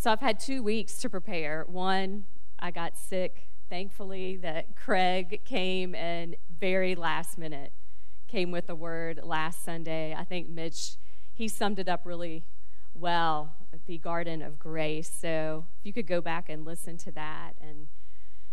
[0.00, 1.66] So I've had two weeks to prepare.
[1.68, 2.24] One,
[2.58, 3.48] I got sick.
[3.68, 7.74] Thankfully, that Craig came and very last minute
[8.26, 10.14] came with the word last Sunday.
[10.16, 10.96] I think Mitch,
[11.34, 12.46] he summed it up really
[12.94, 15.12] well, the Garden of Grace.
[15.20, 17.88] So if you could go back and listen to that and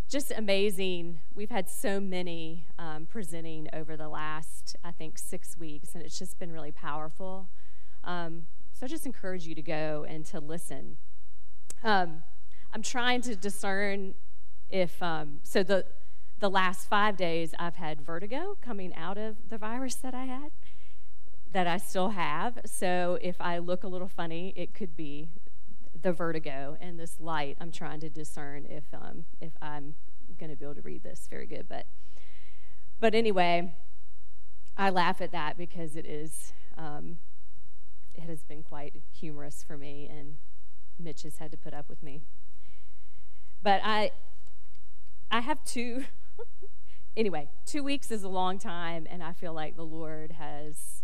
[0.10, 1.22] just amazing.
[1.34, 6.20] We've had so many um, presenting over the last, I think, six weeks, and it's
[6.20, 7.48] just been really powerful.
[8.04, 10.98] Um, so I just encourage you to go and to listen.
[11.88, 12.24] Um,
[12.74, 14.14] I'm trying to discern
[14.70, 15.86] if um, so the
[16.38, 20.52] the last five days I've had vertigo coming out of the virus that I had
[21.54, 22.60] that I still have.
[22.66, 25.30] So if I look a little funny, it could be
[26.00, 27.56] the vertigo and this light.
[27.62, 29.96] I'm trying to discern if um, if I'm
[30.38, 31.86] going to be able to read this very good, but
[33.00, 33.74] but anyway,
[34.76, 37.20] I laugh at that because it is um,
[38.14, 40.36] it has been quite humorous for me, and
[41.00, 42.22] Mitch has had to put up with me.
[43.62, 44.12] But I,
[45.32, 46.06] I have two.
[47.18, 51.04] anyway, two weeks is a long time, and I feel like the Lord has.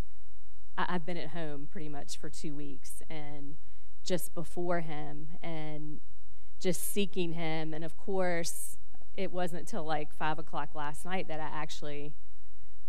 [0.76, 3.56] I, I've been at home pretty much for two weeks, and
[4.04, 6.00] just before Him, and
[6.60, 8.76] just seeking Him, and of course,
[9.16, 12.14] it wasn't until like five o'clock last night that I actually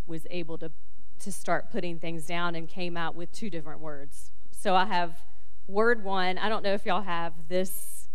[0.07, 0.71] was able to
[1.19, 4.31] to start putting things down and came out with two different words.
[4.51, 5.19] So I have
[5.67, 6.37] word one.
[6.37, 8.07] I don't know if y'all have this.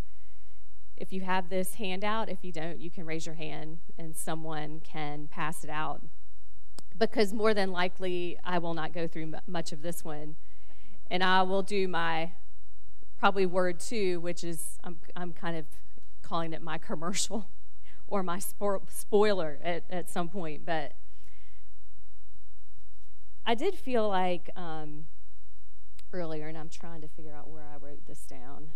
[0.97, 4.81] If you have this handout, if you don't, you can raise your hand and someone
[4.81, 6.03] can pass it out.
[6.99, 10.37] Because more than likely, I will not go through much of this one.
[11.11, 12.33] And I will do my
[13.19, 15.65] probably word two, which is I'm, I'm kind of
[16.23, 17.49] calling it my commercial
[18.07, 20.67] or my spo- spoiler at, at some point.
[20.67, 20.93] But
[23.47, 25.07] I did feel like um,
[26.13, 28.69] earlier, and I'm trying to figure out where I wrote this down.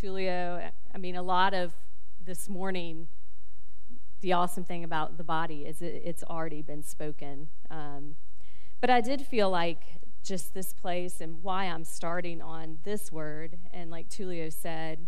[0.00, 1.74] Tulio, I mean, a lot of
[2.22, 3.08] this morning,
[4.20, 7.48] the awesome thing about the body is it, it's already been spoken.
[7.70, 8.16] Um,
[8.80, 9.82] but I did feel like
[10.22, 15.06] just this place and why I'm starting on this word, and like Tulio said,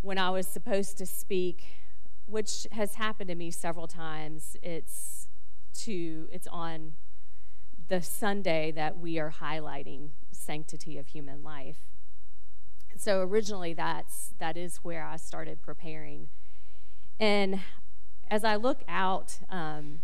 [0.00, 1.64] when I was supposed to speak,
[2.26, 5.28] which has happened to me several times, it's
[5.74, 6.94] to it's on
[7.88, 11.78] the Sunday that we are highlighting sanctity of human life.
[12.96, 16.28] So originally that's that is where I started preparing.
[17.20, 17.60] And
[18.30, 20.00] as I look out, um,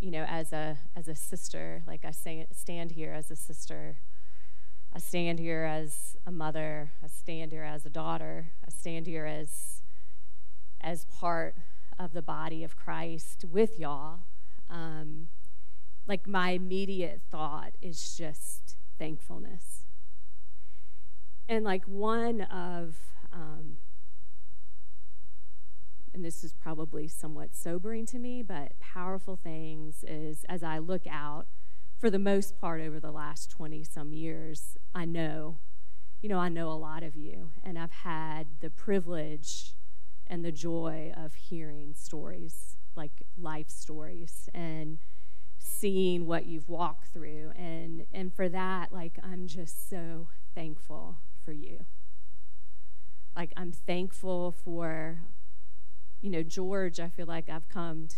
[0.00, 3.98] you know, as a as a sister, like I say, stand here as a sister,
[4.92, 9.26] I stand here as a mother, I stand here as a daughter, I stand here
[9.26, 9.82] as
[10.80, 11.54] as part
[11.98, 14.20] of the body of Christ with y'all.
[14.68, 15.28] Um,
[16.06, 19.84] like my immediate thought is just thankfulness.
[21.48, 22.96] And like one of,
[23.32, 23.78] um,
[26.14, 31.06] and this is probably somewhat sobering to me, but powerful things is as I look
[31.08, 31.46] out,
[31.98, 35.58] for the most part over the last 20 some years, I know,
[36.20, 39.74] you know, I know a lot of you, and I've had the privilege
[40.26, 44.98] and the joy of hearing stories, like life stories, and
[45.62, 51.52] seeing what you've walked through and and for that like I'm just so thankful for
[51.52, 51.86] you.
[53.36, 55.22] Like I'm thankful for
[56.20, 58.16] you know George, I feel like I've come to,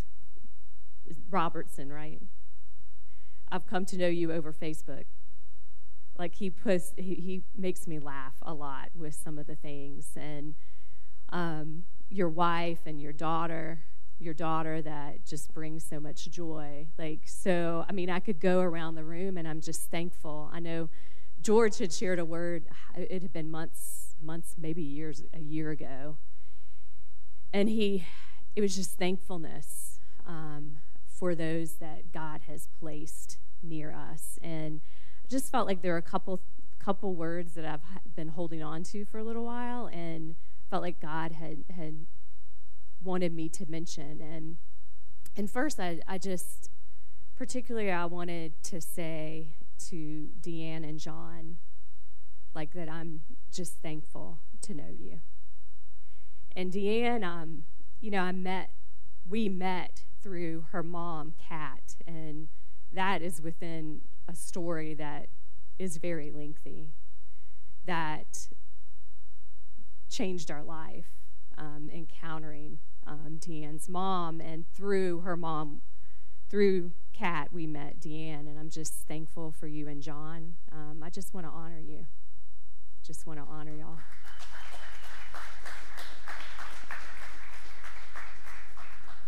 [1.30, 2.20] Robertson, right?
[3.50, 5.04] I've come to know you over Facebook.
[6.18, 10.08] Like he puts he, he makes me laugh a lot with some of the things
[10.16, 10.54] and
[11.30, 13.84] um, your wife and your daughter
[14.19, 16.86] your daughter that just brings so much joy.
[16.99, 20.51] Like, so, I mean, I could go around the room and I'm just thankful.
[20.53, 20.89] I know
[21.41, 22.65] George had shared a word,
[22.97, 26.16] it had been months, months, maybe years, a year ago.
[27.53, 28.07] And he,
[28.57, 34.39] it was just thankfulness um, for those that God has placed near us.
[34.43, 34.81] And
[35.24, 36.41] I just felt like there are a couple,
[36.78, 40.36] couple words that I've been holding on to for a little while and
[40.70, 42.07] felt like God had, had
[43.05, 44.20] wanted me to mention.
[44.20, 44.56] And
[45.36, 46.70] and first, I, I just
[47.36, 49.56] particularly I wanted to say
[49.90, 51.56] to Deanne and John,
[52.55, 53.20] like that I'm
[53.52, 55.20] just thankful to know you.
[56.56, 57.64] And Deanne, um,
[58.01, 58.70] you know, I met,
[59.28, 62.48] we met through her mom, Kat, and
[62.93, 65.28] that is within a story that
[65.78, 66.94] is very lengthy,
[67.85, 68.48] that
[70.09, 71.09] changed our life,
[71.59, 75.82] um, encountering um, Deanne's mom, and through her mom,
[76.48, 80.55] through Kat, we met Deanne, and I'm just thankful for you and John.
[80.72, 82.06] Um, I just want to honor you.
[83.05, 83.98] just want to honor y'all.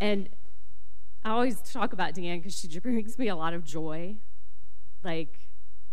[0.01, 0.28] And
[1.24, 4.16] I always talk about Deanne because she brings me a lot of joy.
[5.03, 5.48] Like,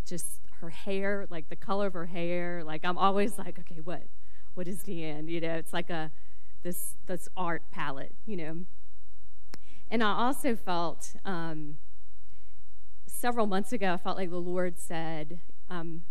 [0.05, 2.63] just her hair, like the color of her hair.
[2.65, 4.03] Like, I'm always like, okay, what?
[4.55, 5.29] What is Deanne?
[5.29, 6.11] You know, it's like a
[6.63, 8.57] this this art palette, you know.
[9.91, 11.75] And I also felt um,
[13.05, 16.03] several months ago, I felt like the Lord said, um,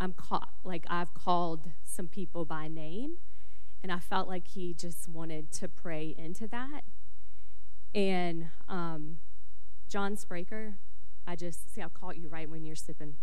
[0.00, 0.50] "I'm caught.
[0.64, 3.18] Like I've called some people by name,
[3.82, 6.82] and I felt like He just wanted to pray into that."
[7.94, 9.18] And um,
[9.88, 10.74] John Spraker,
[11.26, 13.14] I just see I caught you right when you're sipping.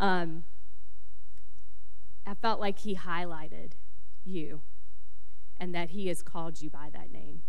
[0.00, 0.44] Um,
[2.26, 3.72] I felt like he highlighted
[4.24, 4.62] you
[5.62, 7.40] and that he has called you by that name,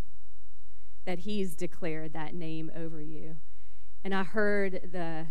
[1.03, 3.37] that he's declared that name over you.
[4.03, 5.25] And I heard the,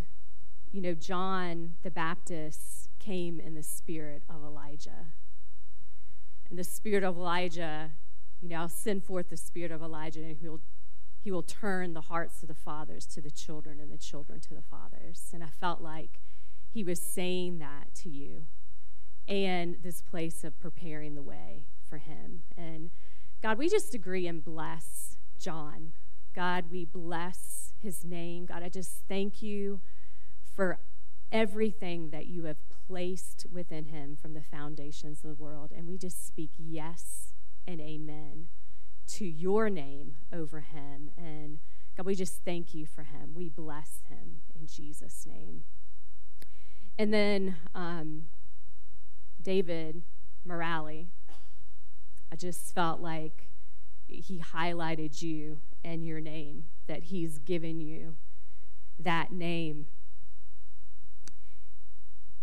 [0.73, 5.13] you know, John the Baptist came in the spirit of Elijah.
[6.49, 7.91] And the spirit of Elijah,
[8.41, 10.59] you know, I'll send forth the spirit of Elijah and he will
[11.21, 14.53] he will turn the hearts of the fathers to the children and the children to
[14.53, 15.29] the fathers.
[15.33, 16.19] And I felt like
[16.69, 18.47] he was saying that to you
[19.27, 22.43] and this place of preparing the way for him.
[22.57, 22.91] And
[23.41, 25.93] God, we just agree and bless John.
[26.33, 28.45] God, we bless his name.
[28.45, 29.81] God, I just thank you
[30.55, 30.79] for
[31.31, 35.71] everything that you have placed within him from the foundations of the world.
[35.75, 37.33] And we just speak yes
[37.67, 38.47] and amen
[39.07, 41.11] to your name over him.
[41.17, 41.59] And
[41.97, 43.33] God, we just thank you for him.
[43.35, 45.63] We bless him in Jesus' name.
[46.97, 48.25] And then um,
[49.43, 50.03] David
[50.45, 51.07] Morale,
[52.31, 53.49] I just felt like
[54.07, 58.15] he highlighted you and your name, that he's given you
[58.99, 59.87] that name.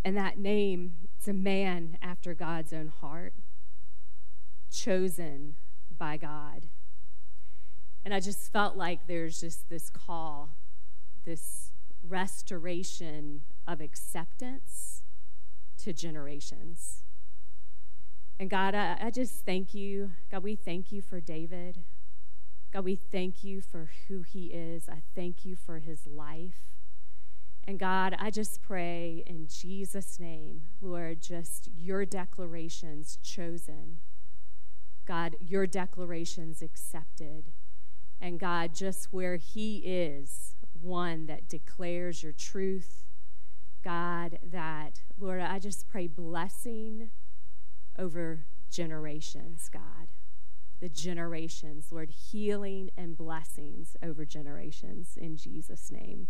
[0.04, 3.34] And that name, it's a man after God's own heart,
[4.70, 5.56] chosen
[5.96, 6.68] by God.
[8.04, 10.56] And I just felt like there's just this call,
[11.24, 11.72] this
[12.02, 14.99] restoration of acceptance
[15.80, 17.02] to generations.
[18.38, 20.12] And God, I, I, just thank you.
[20.30, 21.84] God, we thank you for David.
[22.72, 24.88] God, we thank you for who he is.
[24.88, 26.62] I thank you for his life.
[27.64, 33.98] And God, I just pray in Jesus' name, Lord, just your declarations chosen
[35.10, 37.50] God, your declarations accepted.
[38.20, 43.06] And God, just where He is, one that declares your truth.
[43.82, 47.10] God, that, Lord, I just pray blessing
[47.98, 50.12] over generations, God.
[50.80, 56.28] The generations, Lord, healing and blessings over generations in Jesus' name.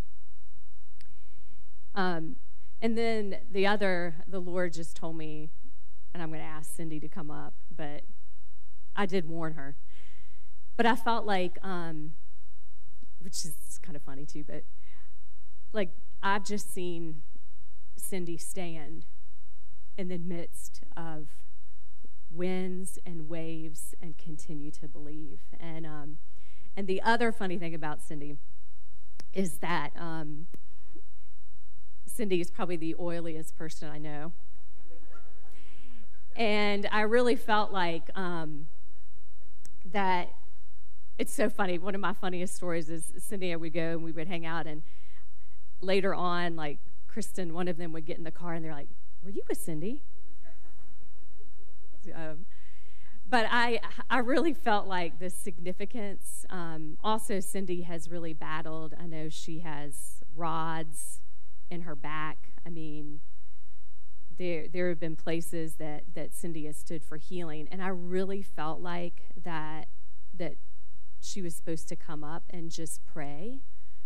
[1.94, 2.36] Um,
[2.80, 5.50] and then the other, the Lord just told me,
[6.12, 8.02] and I'm going to ask Cindy to come up, but
[8.96, 9.76] I did warn her.
[10.76, 12.12] But I felt like, um,
[13.20, 14.64] which is kind of funny too, but
[15.72, 15.90] like
[16.22, 17.22] I've just seen
[18.00, 19.04] Cindy stand
[19.96, 21.28] in the midst of
[22.30, 25.40] winds and waves and continue to believe.
[25.58, 26.18] And um,
[26.76, 28.36] and the other funny thing about Cindy
[29.32, 30.46] is that um,
[32.06, 34.32] Cindy is probably the oiliest person I know.
[36.36, 38.66] and I really felt like um,
[39.92, 40.30] that
[41.18, 41.78] it's so funny.
[41.78, 44.66] One of my funniest stories is Cindy and we go and we would hang out,
[44.66, 44.82] and
[45.80, 46.78] later on, like
[47.20, 48.88] Kristen, one of them would get in the car and they're like,
[49.22, 50.00] "Were you with Cindy?"
[52.14, 52.46] um,
[53.28, 56.46] but I, I really felt like the significance.
[56.48, 58.94] Um, also, Cindy has really battled.
[58.98, 61.20] I know she has rods
[61.68, 62.52] in her back.
[62.64, 63.20] I mean,
[64.38, 68.40] there there have been places that that Cindy has stood for healing, and I really
[68.40, 69.88] felt like that
[70.32, 70.54] that
[71.20, 73.60] she was supposed to come up and just pray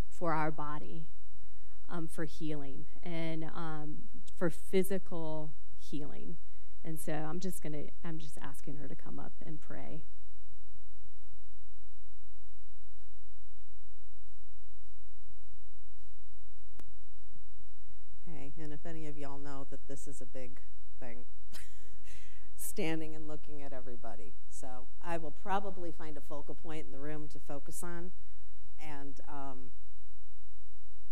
[0.08, 1.06] for our body,
[1.94, 3.98] um, for healing and um,
[4.36, 6.36] for physical healing.
[6.84, 10.02] And so I'm just gonna I'm just asking her to come up and pray.
[18.26, 20.60] Hey, and if any of y'all know that this is a big
[20.98, 21.24] thing,
[22.56, 24.34] standing and looking at everybody.
[24.50, 28.10] So I will probably find a focal point in the room to focus on
[28.80, 29.70] and, um,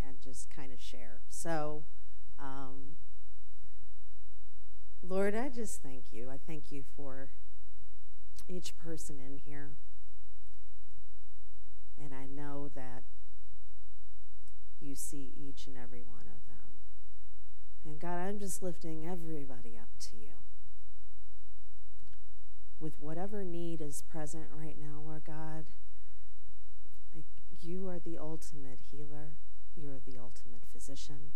[0.07, 1.21] and just kind of share.
[1.29, 1.85] So,
[2.39, 2.97] um,
[5.03, 6.31] Lord, I just thank you.
[6.31, 7.29] I thank you for
[8.49, 9.71] each person in here.
[12.01, 13.03] And I know that
[14.81, 16.63] you see each and every one of them.
[17.85, 20.33] And God, I'm just lifting everybody up to you.
[22.81, 25.67] With whatever need is present right now, Lord God,
[27.61, 29.35] you are the ultimate healer.
[29.77, 31.33] You are the ultimate physician.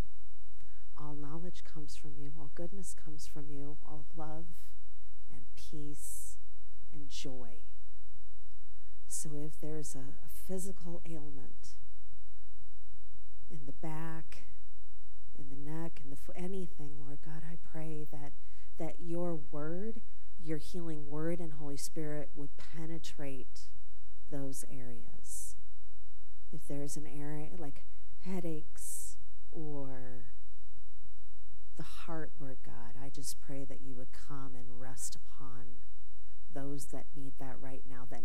[0.99, 4.47] All knowledge comes from you, all goodness comes from you, all love
[5.31, 6.37] and peace
[6.93, 7.59] and joy.
[9.09, 11.75] So if there's a, a physical ailment
[13.51, 14.45] in the back,
[15.39, 18.33] in the neck, in the foot, anything, Lord God, I pray that
[18.79, 20.01] that your word,
[20.43, 23.69] your healing word and Holy Spirit would penetrate
[24.31, 25.57] those areas.
[26.53, 27.85] If there's an area like
[28.27, 29.17] headaches
[29.53, 30.27] or
[31.77, 35.81] the heart, Lord God, I just pray that you would come and rest upon
[36.53, 38.23] those that need that right now, that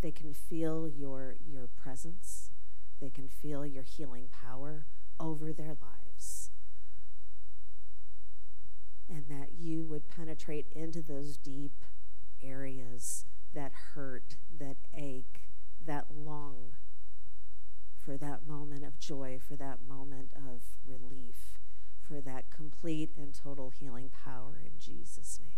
[0.00, 2.50] they can feel your, your presence,
[3.00, 4.86] they can feel your healing power
[5.20, 6.50] over their lives.
[9.08, 11.84] And that you would penetrate into those deep
[12.42, 15.50] areas that hurt, that ache,
[15.84, 16.72] that long
[18.04, 21.58] for that moment of joy, for that moment of relief,
[22.00, 25.50] for that complete and total healing power in Jesus' name.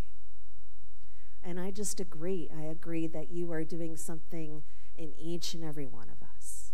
[1.42, 2.48] And I just agree.
[2.56, 4.62] I agree that you are doing something
[4.96, 6.72] in each and every one of us.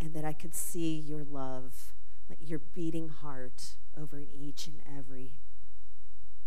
[0.00, 1.92] And that I could see your love,
[2.30, 5.32] like your beating heart over in each and every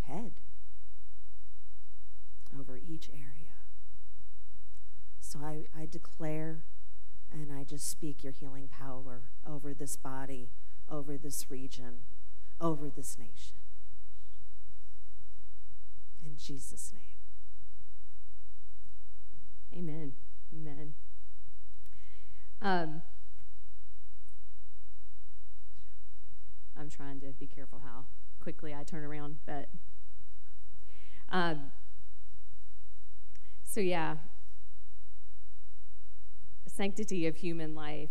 [0.02, 0.32] head,
[2.58, 3.26] over each area.
[5.20, 6.64] So I, I declare
[7.32, 10.49] and I just speak your healing power over this body,
[10.90, 11.99] over this region,
[12.60, 13.56] over this nation.
[16.26, 17.02] In Jesus' name.
[19.74, 20.14] Amen.
[20.53, 20.94] Amen.
[22.62, 23.02] Um,
[26.78, 28.06] I'm trying to be careful how
[28.40, 29.70] quickly I turn around, but
[31.30, 31.72] um,
[33.64, 34.18] so yeah,
[36.82, 38.10] sanctity of human life.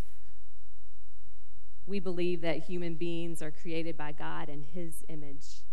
[1.87, 5.65] We believe that human beings are created by God in His image.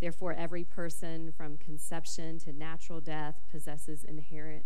[0.00, 4.64] Therefore, every person from conception to natural death possesses inherent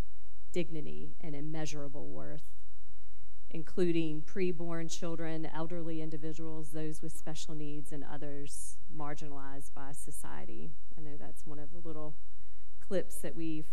[0.53, 2.45] dignity and immeasurable worth,
[3.51, 10.71] including preborn children, elderly individuals, those with special needs, and others marginalized by society.
[10.97, 12.15] I know that's one of the little
[12.79, 13.67] clips that we've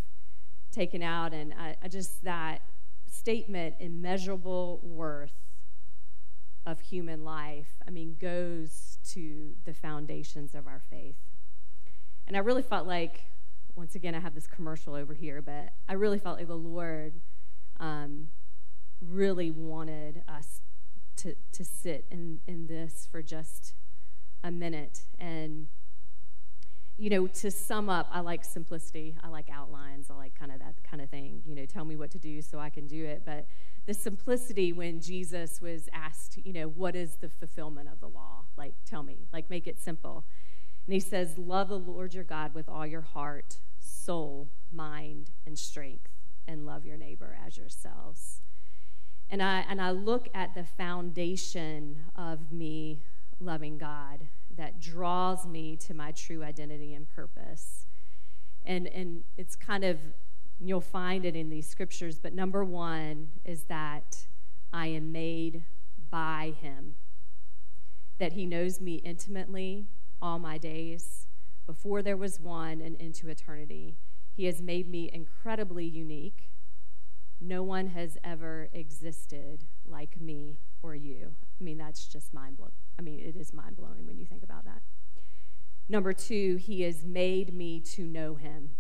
[0.72, 2.62] taken out, and I, I just that
[3.10, 5.34] statement, immeasurable worth
[6.66, 11.18] of human life, I mean, goes to the foundations of our faith.
[12.28, 13.22] And I really felt like,
[13.76, 17.22] once again, I have this commercial over here, but I really felt like the Lord
[17.80, 18.28] um,
[19.02, 20.62] really wanted us
[21.18, 23.74] to, to sit in, in this for just
[24.44, 25.04] a minute.
[25.18, 25.68] And,
[27.00, 29.16] you know, to sum up, I like simplicity.
[29.24, 30.08] I like outlines.
[30.10, 31.42] I like kind of that kind of thing.
[31.46, 33.24] You know, tell me what to do so I can do it.
[33.26, 33.48] But
[33.86, 38.44] the simplicity when Jesus was asked, you know, what is the fulfillment of the law?
[38.58, 40.26] Like, tell me, like, make it simple.
[40.86, 45.58] And he says, Love the Lord your God with all your heart, soul, mind, and
[45.58, 46.10] strength,
[46.48, 48.42] and love your neighbor as yourselves.
[49.30, 53.04] And I, and I look at the foundation of me
[53.40, 54.28] loving God
[54.60, 57.86] that draws me to my true identity and purpose.
[58.66, 60.00] And, and it's kind of,
[60.60, 64.28] you'll find it in these scriptures, but number one is that
[64.74, 65.64] I am made
[66.10, 66.96] by Him,
[68.18, 69.88] that He knows me intimately
[70.22, 71.28] all my days,
[71.66, 73.98] before there was one and into eternity.
[74.36, 76.50] He has made me incredibly unique.
[77.40, 81.36] No one has ever existed like me or you.
[81.60, 82.72] I mean, that's just mind blowing.
[82.98, 84.82] I mean, it is mind blowing when you think about that.
[85.88, 88.72] Number two, He has made me to know Him.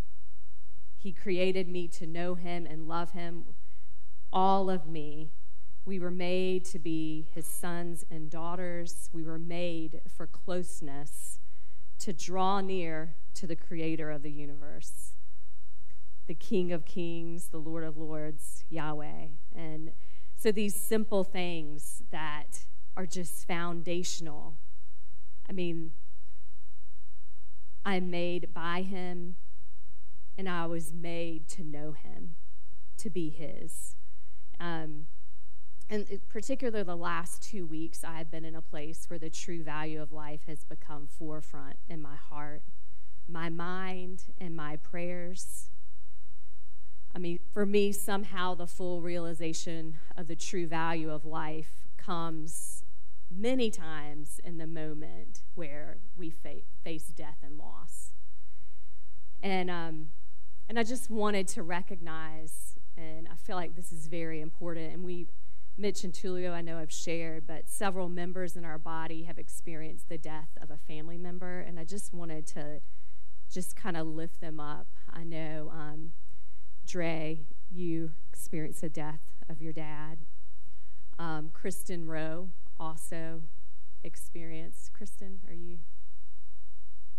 [0.97, 3.45] He created me to know Him and love Him,
[4.31, 5.31] all of me
[5.89, 9.09] we were made to be his sons and daughters.
[9.11, 11.39] We were made for closeness,
[11.97, 15.13] to draw near to the creator of the universe,
[16.27, 19.29] the King of kings, the Lord of lords, Yahweh.
[19.55, 19.93] And
[20.39, 22.63] so these simple things that
[22.95, 24.53] are just foundational.
[25.49, 25.91] I mean,
[27.83, 29.35] I'm made by him,
[30.37, 32.35] and I was made to know him,
[32.99, 33.95] to be his.
[34.61, 35.07] Um,
[35.89, 39.61] and particularly the last two weeks, I have been in a place where the true
[39.61, 42.61] value of life has become forefront in my heart,
[43.27, 45.69] my mind, and my prayers.
[47.13, 52.83] I mean, for me, somehow the full realization of the true value of life comes
[53.31, 58.11] many times in the moment where we fa- face death and loss.
[59.41, 60.09] And, um,
[60.67, 65.03] and I just wanted to recognize, and I feel like this is very important, and
[65.03, 65.27] we,
[65.77, 70.09] Mitch and Tulio, I know have shared, but several members in our body have experienced
[70.09, 72.81] the death of a family member, and I just wanted to
[73.51, 74.87] just kind of lift them up.
[75.09, 76.11] I know, um,
[76.89, 80.17] Dre, you experienced the death of your dad.
[81.19, 82.49] Um, Kristen Rowe
[82.79, 83.43] also
[84.03, 84.91] experienced.
[84.91, 85.77] Kristen, are you?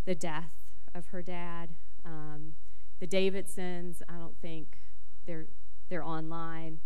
[0.07, 0.55] The death
[0.93, 1.71] of her dad.
[2.05, 2.55] Um,
[2.99, 4.79] the Davidsons, I don't think
[5.25, 5.47] they're
[5.89, 6.81] they're online.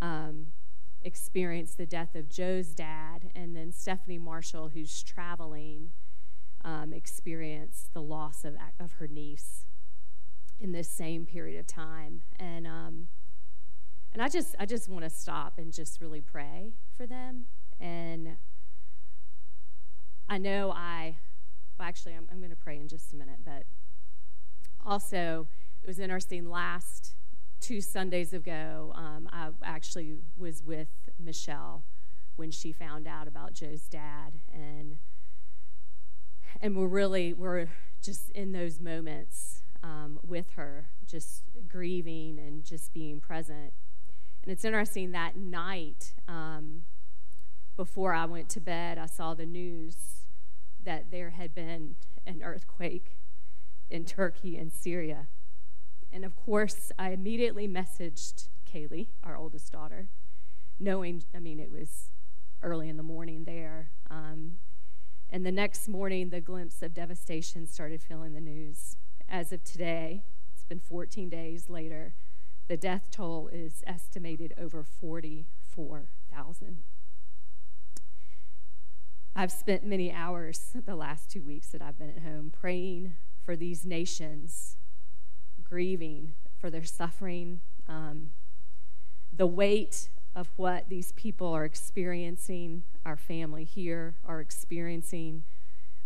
[0.00, 0.46] Um,
[1.02, 5.90] experienced the death of Joe's dad, and then Stephanie Marshall, who's traveling,
[6.64, 9.66] um, experienced the loss of of her niece
[10.62, 13.08] in this same period of time, and um,
[14.12, 17.46] and I just I just want to stop and just really pray for them.
[17.80, 18.36] And
[20.28, 21.16] I know I
[21.78, 23.64] well actually I'm, I'm going to pray in just a minute, but
[24.86, 25.48] also
[25.82, 27.16] it was interesting last
[27.60, 31.84] two Sundays ago, um, I actually was with Michelle
[32.36, 34.98] when she found out about Joe's dad, and
[36.60, 37.68] and we're really we're
[38.00, 43.72] just in those moments um, with her, just grieving and just being present.
[44.42, 46.82] And it's interesting that night, um,
[47.76, 49.96] before I went to bed, I saw the news
[50.84, 51.96] that there had been
[52.26, 53.18] an earthquake
[53.90, 55.28] in Turkey and Syria.
[56.12, 60.08] And of course, I immediately messaged Kaylee, our oldest daughter,
[60.78, 62.10] knowing, I mean, it was
[62.62, 63.90] early in the morning there.
[64.10, 64.58] Um,
[65.30, 68.96] and the next morning, the glimpse of devastation started filling the news.
[69.32, 72.12] As of today, it's been 14 days later,
[72.68, 76.76] the death toll is estimated over 44,000.
[79.34, 83.56] I've spent many hours the last two weeks that I've been at home praying for
[83.56, 84.76] these nations,
[85.64, 88.32] grieving for their suffering, um,
[89.32, 95.44] the weight of what these people are experiencing, our family here are experiencing,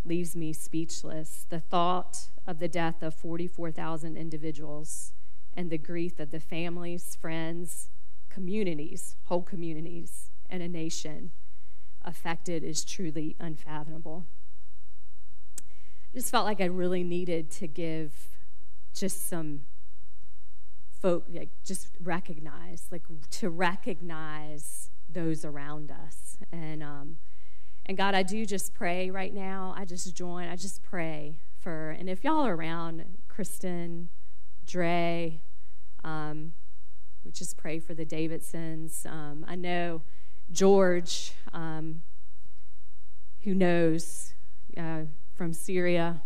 [0.06, 1.46] leaves me speechless.
[1.48, 5.12] The thought of the death of 44,000 individuals
[5.54, 7.88] and the grief of the families, friends,
[8.28, 11.32] communities, whole communities, and a nation
[12.04, 14.26] affected is truly unfathomable.
[15.58, 18.28] I just felt like I really needed to give
[18.94, 19.62] just some
[21.00, 26.36] folk, like just recognize, like to recognize those around us.
[26.52, 27.16] And, um,
[27.86, 29.74] and God, I do just pray right now.
[29.76, 34.08] I just join, I just pray for, and if y'all are around, Kristen,
[34.66, 35.40] Dre,
[36.04, 36.52] um,
[37.24, 39.06] we just pray for the Davidsons.
[39.06, 40.02] Um, I know
[40.50, 42.02] George, um,
[43.42, 44.34] who knows
[44.76, 45.02] uh,
[45.34, 46.22] from Syria.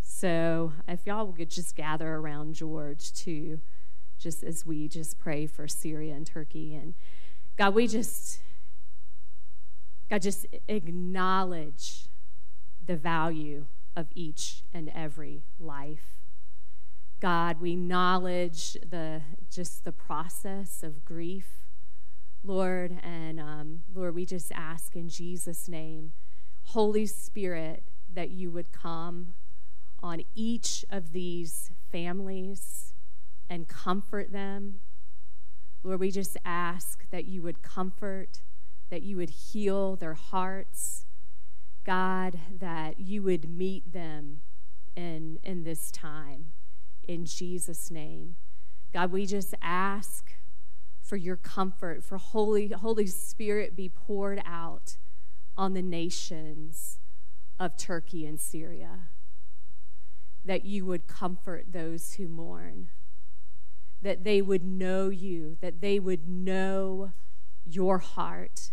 [0.00, 3.60] So if y'all could just gather around George too,
[4.18, 6.74] just as we just pray for Syria and Turkey.
[6.74, 6.94] And
[7.56, 8.40] God, we just,
[10.10, 12.08] God, just acknowledge
[12.84, 16.18] the value of each and every life.
[17.20, 21.64] God, we acknowledge the just the process of grief,
[22.44, 26.12] Lord, and um, Lord, we just ask in Jesus' name,
[26.62, 27.82] Holy Spirit,
[28.14, 29.34] that you would come
[30.02, 32.92] on each of these families
[33.50, 34.80] and comfort them.
[35.82, 38.42] Lord, we just ask that you would comfort,
[38.90, 41.04] that you would heal their hearts.
[41.84, 44.40] God, that you would meet them
[44.96, 46.52] in, in this time
[47.08, 48.36] in Jesus' name.
[48.92, 50.34] God, we just ask
[51.00, 54.98] for your comfort, for Holy, Holy Spirit be poured out
[55.56, 56.98] on the nations
[57.58, 59.08] of Turkey and Syria.
[60.44, 62.90] That you would comfort those who mourn,
[64.02, 67.12] that they would know you, that they would know
[67.64, 68.72] your heart,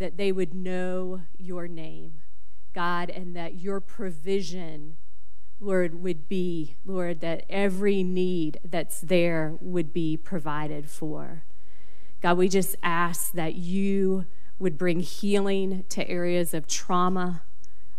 [0.00, 2.14] that they would know your name,
[2.74, 4.96] God, and that your provision
[5.62, 11.44] Lord, would be, Lord, that every need that's there would be provided for.
[12.22, 14.24] God, we just ask that you
[14.58, 17.42] would bring healing to areas of trauma,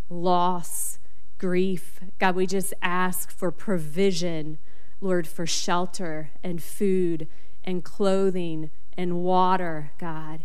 [0.10, 0.98] loss,
[1.38, 1.99] grief.
[2.19, 4.57] God, we just ask for provision,
[4.99, 7.28] Lord, for shelter and food
[7.64, 10.41] and clothing and water, God.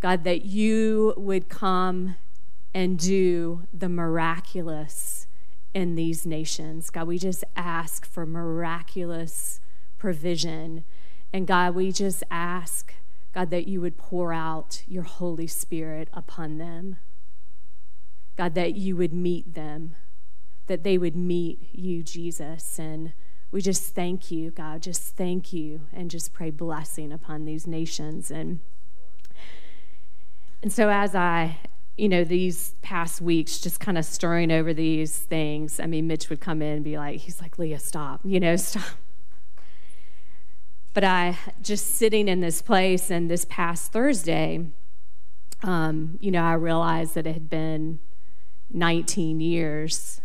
[0.00, 2.16] God, that you would come
[2.72, 5.26] and do the miraculous
[5.74, 6.90] in these nations.
[6.90, 9.60] God, we just ask for miraculous
[9.98, 10.84] provision.
[11.32, 12.94] And God, we just ask,
[13.34, 16.98] God, that you would pour out your Holy Spirit upon them.
[18.36, 19.96] God, that you would meet them,
[20.68, 22.78] that they would meet you, Jesus.
[22.78, 23.12] And
[23.50, 24.82] we just thank you, God.
[24.82, 28.30] Just thank you and just pray blessing upon these nations.
[28.30, 28.60] And
[30.62, 31.58] and so as I,
[31.96, 36.30] you know, these past weeks, just kind of stirring over these things, I mean, Mitch
[36.30, 38.84] would come in and be like, he's like, Leah, stop, you know, stop.
[40.94, 44.66] But I just sitting in this place and this past Thursday,
[45.62, 48.00] um, you know, I realized that it had been
[48.70, 50.20] 19 years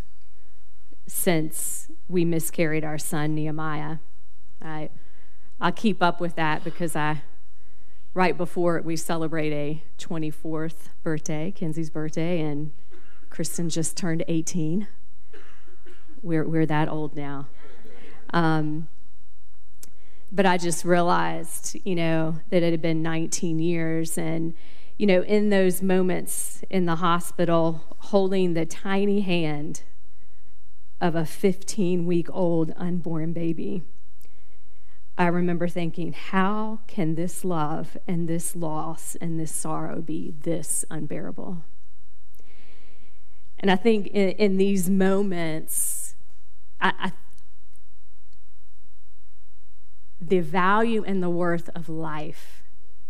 [1.08, 3.98] since we miscarried our son Nehemiah.
[4.62, 4.90] I
[5.60, 7.22] I'll keep up with that because I
[8.14, 12.72] right before we celebrate a 24th birthday, Kenzie's birthday, and
[13.30, 14.88] Kristen just turned 18.
[16.22, 17.48] We're we're that old now.
[18.32, 18.88] Um,
[20.32, 24.54] but I just realized, you know, that it had been 19 years and
[24.98, 29.82] you know, in those moments in the hospital, holding the tiny hand
[31.02, 33.82] of a 15 week old unborn baby,
[35.18, 40.84] I remember thinking, how can this love and this loss and this sorrow be this
[40.90, 41.64] unbearable?
[43.60, 46.16] And I think in, in these moments,
[46.82, 47.12] I, I,
[50.20, 52.64] the value and the worth of life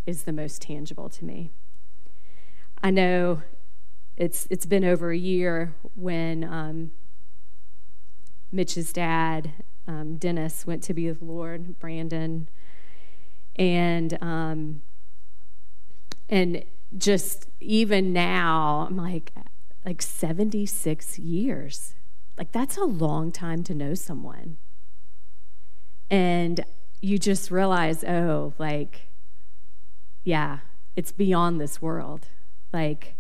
[0.06, 1.52] is the most tangible to me.
[2.84, 3.42] I know
[4.18, 6.92] it's it's been over a year when um,
[8.52, 9.54] Mitch's dad,
[9.88, 12.48] um, Dennis, went to be with Lord, Brandon,
[13.56, 14.82] and um,
[16.30, 16.64] and
[16.98, 19.32] just even now, I'm like
[19.86, 21.96] like 76 years.
[22.38, 24.58] Like that's a long time to know someone.
[26.10, 26.64] And
[27.02, 29.08] you just realize, oh, like,
[30.24, 30.60] yeah,
[30.96, 32.28] it's beyond this world.
[32.72, 33.16] Like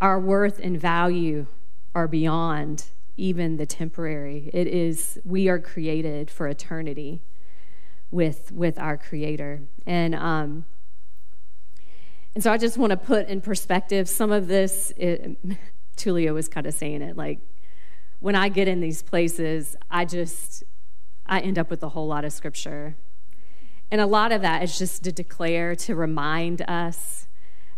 [0.00, 1.46] our worth and value
[1.94, 2.86] are beyond
[3.18, 4.50] even the temporary.
[4.54, 7.22] It is we are created for eternity
[8.10, 9.60] with with our creator.
[9.86, 10.64] And um
[12.34, 15.36] and so I just want to put in perspective some of this it,
[15.96, 17.40] Tulio was kind of saying it like
[18.20, 20.64] when I get in these places, I just
[21.26, 22.96] I end up with a whole lot of scripture.
[23.90, 27.26] And a lot of that is just to declare, to remind us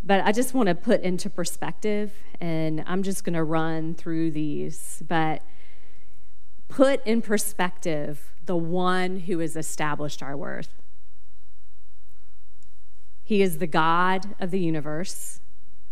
[0.03, 4.31] but I just want to put into perspective, and I'm just going to run through
[4.31, 5.03] these.
[5.07, 5.43] But
[6.69, 10.81] put in perspective the one who has established our worth.
[13.23, 15.41] He is the God of the universe,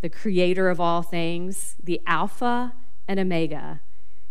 [0.01, 2.73] the creator of all things, the Alpha
[3.07, 3.81] and Omega.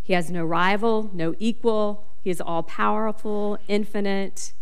[0.01, 2.05] He has no rival, no equal.
[2.21, 4.53] He is all powerful, infinite,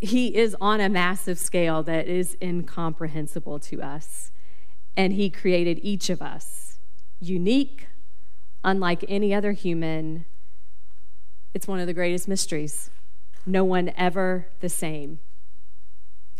[0.00, 4.30] he is on a massive scale that is incomprehensible to us.
[4.96, 6.78] And He created each of us
[7.20, 7.88] unique,
[8.62, 10.24] unlike any other human.
[11.52, 12.90] It's one of the greatest mysteries.
[13.44, 15.18] No one ever the same.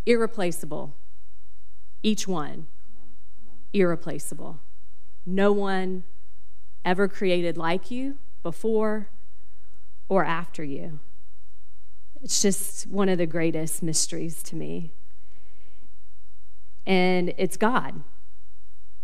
[0.06, 0.94] Irreplaceable.
[2.02, 2.68] Each one.
[3.72, 4.60] Irreplaceable.
[5.26, 6.04] No one
[6.84, 9.08] ever created like you before
[10.08, 11.00] or after you.
[12.22, 14.92] It's just one of the greatest mysteries to me.
[16.86, 18.02] And it's God,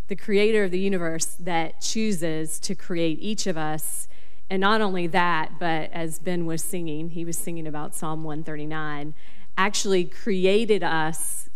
[0.08, 4.08] the creator of the universe, that chooses to create each of us.
[4.48, 9.14] And not only that, but as Ben was singing, he was singing about Psalm 139,
[9.56, 11.48] actually created us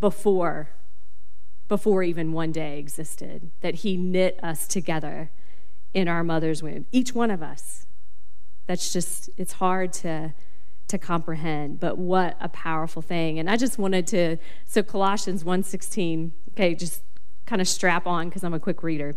[0.00, 0.70] before
[1.68, 5.30] before even one day existed, that he knit us together
[5.92, 7.86] in our mother's womb, each one of us.
[8.66, 10.32] That's just, it's hard to
[10.88, 13.38] to comprehend but what a powerful thing.
[13.38, 17.02] And i just wanted to so colossians 1.16 okay just
[17.44, 19.14] kind of strap on because i'm a quick reader.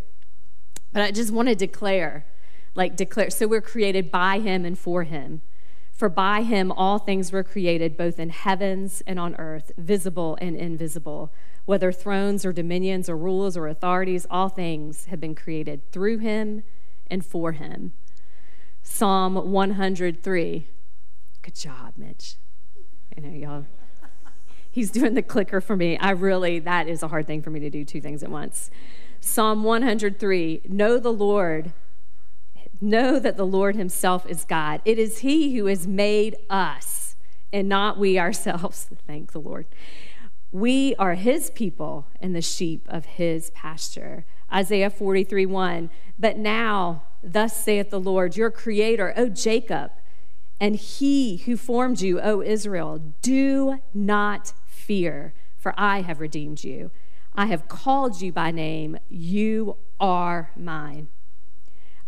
[0.92, 2.26] But i just want to declare
[2.74, 5.42] like declare so we're created by him and for him.
[5.92, 10.56] For by him all things were created both in heavens and on earth visible and
[10.56, 11.32] invisible.
[11.66, 16.62] Whether thrones or dominions or rulers or authorities all things have been created through him
[17.08, 17.92] and for him.
[18.82, 20.66] Psalm 103
[21.42, 22.36] Good job, Mitch.
[23.16, 23.66] You know, y'all.
[24.70, 25.98] He's doing the clicker for me.
[25.98, 28.70] I really, that is a hard thing for me to do two things at once.
[29.20, 31.72] Psalm 103 Know the Lord.
[32.80, 34.80] Know that the Lord Himself is God.
[34.84, 37.16] It is He who has made us
[37.52, 38.88] and not we ourselves.
[39.06, 39.66] Thank the Lord.
[40.52, 44.24] We are His people and the sheep of His pasture.
[44.52, 45.90] Isaiah 43 1.
[46.18, 49.90] But now, thus saith the Lord, your creator, O Jacob
[50.60, 56.90] and he who formed you, O Israel, do not fear, for I have redeemed you.
[57.34, 58.98] I have called you by name.
[59.08, 61.08] You are mine.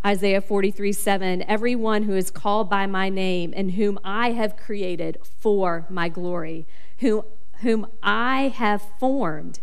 [0.05, 5.17] Isaiah 43 7, everyone who is called by my name and whom I have created
[5.23, 6.67] for my glory,
[6.99, 7.23] whom,
[7.61, 9.61] whom I have formed,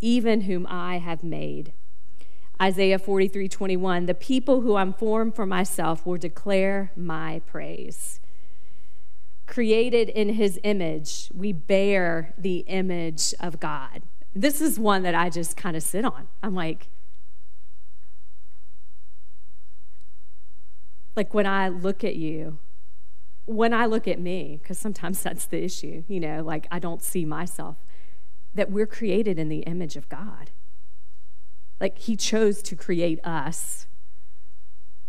[0.00, 1.72] even whom I have made.
[2.60, 8.18] Isaiah 43 21, the people who I'm formed for myself will declare my praise.
[9.46, 14.02] Created in his image, we bear the image of God.
[14.34, 16.28] This is one that I just kind of sit on.
[16.42, 16.88] I'm like,
[21.16, 22.58] like when I look at you,
[23.46, 27.02] when I look at me, because sometimes that's the issue, you know, like I don't
[27.02, 27.76] see myself,
[28.54, 30.50] that we're created in the image of God.
[31.80, 33.86] Like he chose to create us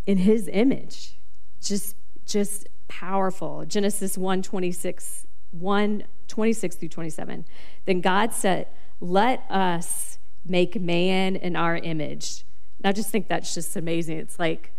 [0.05, 1.17] in his image.
[1.61, 1.95] Just
[2.25, 3.65] just powerful.
[3.65, 7.45] Genesis 1 26, 1 26 through 27.
[7.85, 8.67] Then God said,
[8.99, 12.43] Let us make man in our image.
[12.77, 14.17] And I just think that's just amazing.
[14.17, 14.71] It's like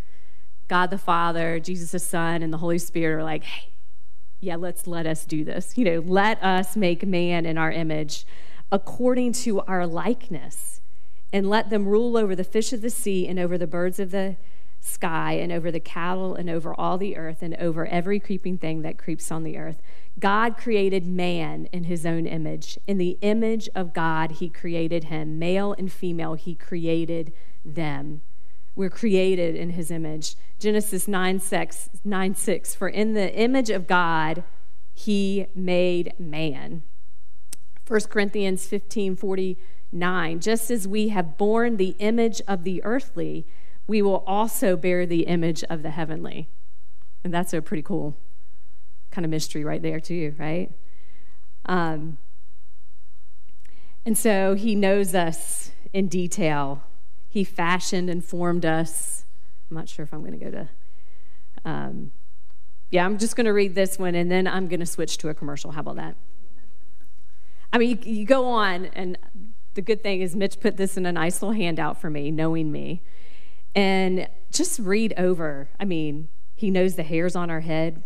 [0.68, 3.70] God the Father, Jesus the Son, and the Holy Spirit are like, hey,
[4.40, 5.76] yeah, let's let us do this.
[5.76, 8.26] You know, let us make man in our image
[8.70, 10.82] according to our likeness,
[11.32, 14.10] and let them rule over the fish of the sea and over the birds of
[14.10, 14.36] the
[14.88, 18.82] sky and over the cattle and over all the earth and over every creeping thing
[18.82, 19.80] that creeps on the earth.
[20.18, 22.78] God created man in his own image.
[22.86, 25.38] In the image of God, he created him.
[25.38, 27.32] Male and female, he created
[27.64, 28.22] them.
[28.74, 30.36] We're created in his image.
[30.58, 34.44] Genesis 9 6, 9 6 For in the image of God,
[34.94, 36.82] he made man.
[37.86, 43.46] 1 Corinthians 15 49 Just as we have borne the image of the earthly,
[43.88, 46.48] we will also bear the image of the heavenly.
[47.24, 48.16] And that's a pretty cool
[49.10, 50.70] kind of mystery right there, too, right?
[51.66, 52.18] Um,
[54.06, 56.82] and so he knows us in detail.
[57.28, 59.24] He fashioned and formed us.
[59.70, 60.68] I'm not sure if I'm going to go to.
[61.64, 62.12] Um,
[62.90, 65.28] yeah, I'm just going to read this one and then I'm going to switch to
[65.28, 65.72] a commercial.
[65.72, 66.16] How about that?
[67.72, 69.18] I mean, you, you, go on, and
[69.74, 72.72] the good thing is Mitch put this in a nice little handout for me, knowing
[72.72, 73.02] me.
[73.78, 75.68] And just read over.
[75.78, 78.02] I mean, he knows the hairs on our head.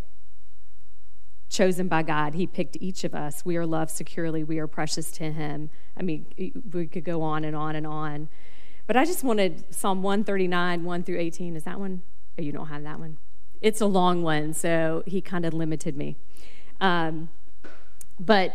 [1.49, 3.43] Chosen by God, He picked each of us.
[3.43, 4.44] We are loved securely.
[4.44, 5.70] We are precious to Him.
[5.97, 8.28] I mean, we could go on and on and on.
[8.86, 11.57] But I just wanted Psalm 139, 1 through 18.
[11.57, 12.03] Is that one?
[12.39, 13.16] Oh, you don't have that one.
[13.62, 16.16] It's a long one, so he kind of limited me.
[16.82, 17.31] Um,
[18.20, 18.55] but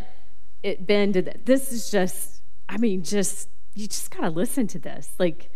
[0.62, 5.14] it Ben did this is just, I mean, just you just gotta listen to this.
[5.18, 5.50] Like,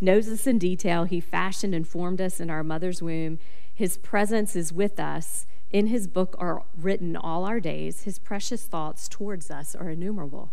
[0.00, 1.04] knows us in detail.
[1.04, 3.38] He fashioned and formed us in our mother's womb.
[3.72, 5.46] His presence is with us.
[5.70, 8.02] In his book are written all our days.
[8.02, 10.52] His precious thoughts towards us are innumerable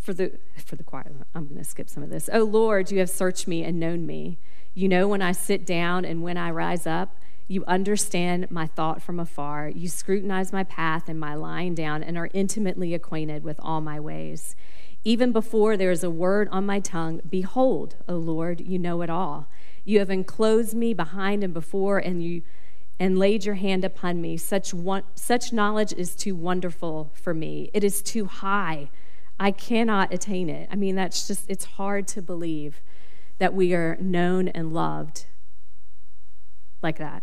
[0.00, 2.98] for the for the choir i'm going to skip some of this oh lord you
[2.98, 4.38] have searched me and known me
[4.74, 7.16] you know when i sit down and when i rise up
[7.46, 12.16] you understand my thought from afar you scrutinize my path and my lying down and
[12.16, 14.56] are intimately acquainted with all my ways
[15.04, 19.10] even before there is a word on my tongue behold o lord you know it
[19.10, 19.48] all
[19.84, 22.42] you have enclosed me behind and before and you
[22.98, 27.70] and laid your hand upon me such one, such knowledge is too wonderful for me
[27.72, 28.90] it is too high
[29.40, 30.68] I cannot attain it.
[30.70, 32.82] I mean, that's just, it's hard to believe
[33.38, 35.24] that we are known and loved
[36.82, 37.22] like that.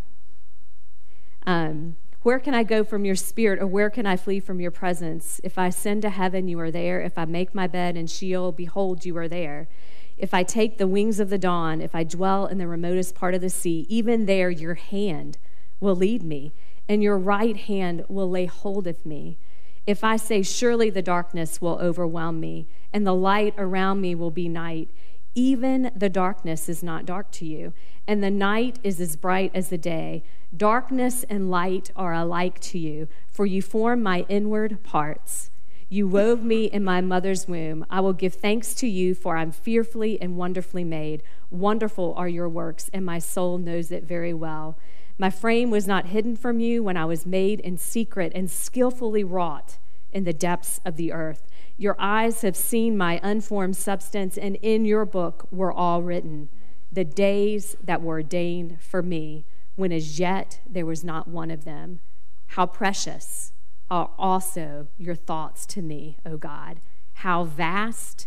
[1.46, 4.70] Um, where can I go from your spirit, or where can I flee from your
[4.72, 5.40] presence?
[5.44, 7.00] If I ascend to heaven, you are there.
[7.00, 9.68] If I make my bed in Sheol, behold, you are there.
[10.16, 13.34] If I take the wings of the dawn, if I dwell in the remotest part
[13.34, 15.38] of the sea, even there your hand
[15.78, 16.52] will lead me,
[16.88, 19.38] and your right hand will lay hold of me.
[19.86, 24.32] If I say, Surely the darkness will overwhelm me, and the light around me will
[24.32, 24.90] be night,
[25.38, 27.72] even the darkness is not dark to you,
[28.08, 30.24] and the night is as bright as the day.
[30.56, 35.50] Darkness and light are alike to you, for you form my inward parts.
[35.88, 37.86] You wove me in my mother's womb.
[37.88, 41.22] I will give thanks to you, for I'm fearfully and wonderfully made.
[41.52, 44.76] Wonderful are your works, and my soul knows it very well.
[45.18, 49.22] My frame was not hidden from you when I was made in secret and skillfully
[49.22, 49.76] wrought
[50.12, 51.47] in the depths of the earth.
[51.78, 56.48] Your eyes have seen my unformed substance, and in your book were all written
[56.90, 59.44] the days that were ordained for me,
[59.76, 62.00] when as yet there was not one of them.
[62.48, 63.52] How precious
[63.90, 66.80] are also your thoughts to me, O God.
[67.14, 68.26] How vast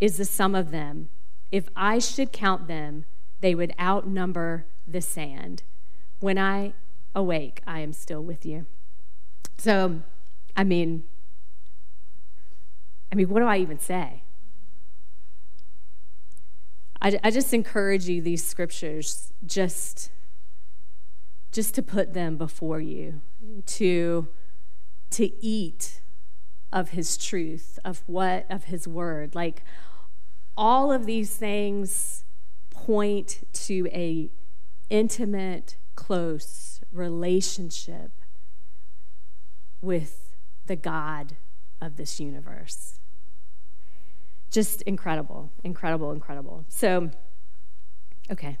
[0.00, 1.08] is the sum of them.
[1.50, 3.04] If I should count them,
[3.40, 5.64] they would outnumber the sand.
[6.20, 6.74] When I
[7.14, 8.66] awake, I am still with you.
[9.58, 10.02] So,
[10.56, 11.04] I mean,
[13.12, 14.22] I mean, what do I even say?
[17.02, 20.10] I, I just encourage you, these scriptures, just,
[21.52, 23.20] just to put them before you,
[23.66, 24.28] to,
[25.10, 26.00] to eat
[26.72, 29.34] of his truth, of what, of his word.
[29.34, 29.62] Like
[30.56, 32.24] all of these things
[32.70, 34.30] point to a
[34.88, 38.12] intimate, close relationship
[39.82, 40.30] with
[40.66, 41.36] the God
[41.80, 43.00] of this universe.
[44.52, 46.66] Just incredible, incredible, incredible.
[46.68, 47.10] So,
[48.30, 48.58] okay.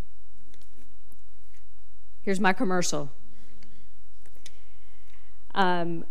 [2.22, 3.10] Here's my commercial.
[5.54, 6.06] Um,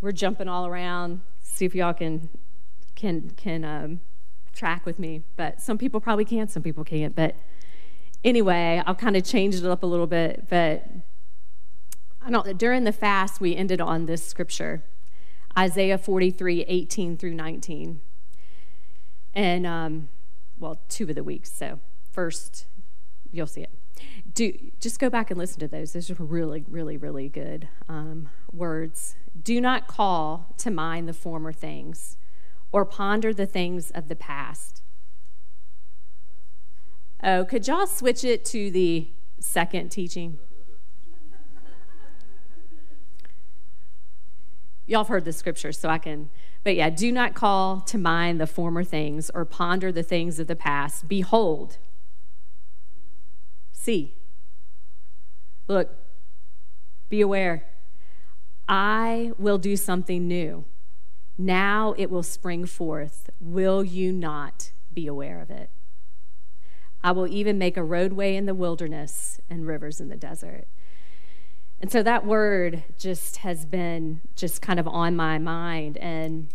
[0.00, 1.20] we're jumping all around.
[1.42, 2.30] See if y'all can
[2.94, 4.00] can can um,
[4.54, 5.24] track with me.
[5.36, 7.14] But some people probably can, some people can't.
[7.14, 7.36] But
[8.24, 10.46] anyway, I'll kind of change it up a little bit.
[10.48, 10.86] But
[12.22, 12.56] I don't.
[12.56, 14.84] During the fast, we ended on this scripture,
[15.56, 18.00] Isaiah 43, 18 through 19,
[19.38, 20.08] and um,
[20.58, 21.52] well, two of the weeks.
[21.52, 21.78] So
[22.10, 22.66] first,
[23.30, 23.70] you'll see it.
[24.34, 25.92] Do just go back and listen to those.
[25.92, 29.14] Those are really, really, really good um, words.
[29.40, 32.16] Do not call to mind the former things
[32.72, 34.82] or ponder the things of the past.
[37.22, 39.08] Oh, could y'all switch it to the
[39.38, 40.38] second teaching?
[44.88, 46.30] y'all have heard the scripture, so I can.
[46.68, 50.48] But yeah, do not call to mind the former things or ponder the things of
[50.48, 51.08] the past.
[51.08, 51.78] Behold,
[53.72, 54.12] see,
[55.66, 55.88] look,
[57.08, 57.64] be aware.
[58.68, 60.66] I will do something new.
[61.38, 63.30] Now it will spring forth.
[63.40, 65.70] Will you not be aware of it?
[67.02, 70.66] I will even make a roadway in the wilderness and rivers in the desert.
[71.80, 75.96] And so that word just has been just kind of on my mind.
[75.96, 76.48] And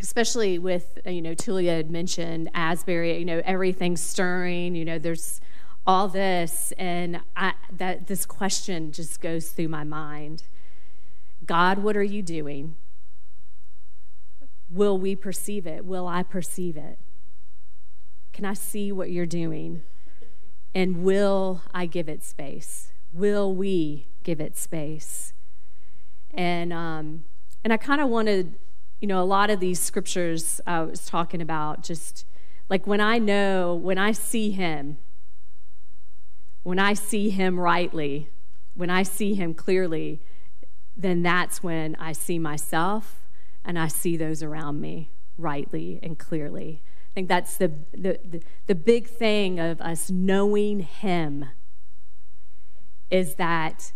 [0.00, 5.40] especially with, you know, Tulia had mentioned Asbury, you know, everything's stirring, you know, there's
[5.86, 6.72] all this.
[6.78, 10.44] And I, that this question just goes through my mind
[11.46, 12.74] God, what are you doing?
[14.70, 15.84] Will we perceive it?
[15.84, 16.98] Will I perceive it?
[18.32, 19.82] Can I see what you're doing?
[20.74, 22.92] And will I give it space?
[23.12, 25.34] Will we give it space?
[26.32, 27.24] And um,
[27.64, 28.56] and I kind of wanted,
[29.04, 32.24] you know, a lot of these scriptures uh, I was talking about, just
[32.70, 34.96] like when I know, when I see Him,
[36.62, 38.30] when I see Him rightly,
[38.72, 40.22] when I see Him clearly,
[40.96, 43.20] then that's when I see myself
[43.62, 46.80] and I see those around me rightly and clearly.
[46.82, 51.44] I think that's the, the, the, the big thing of us knowing Him
[53.10, 53.92] is that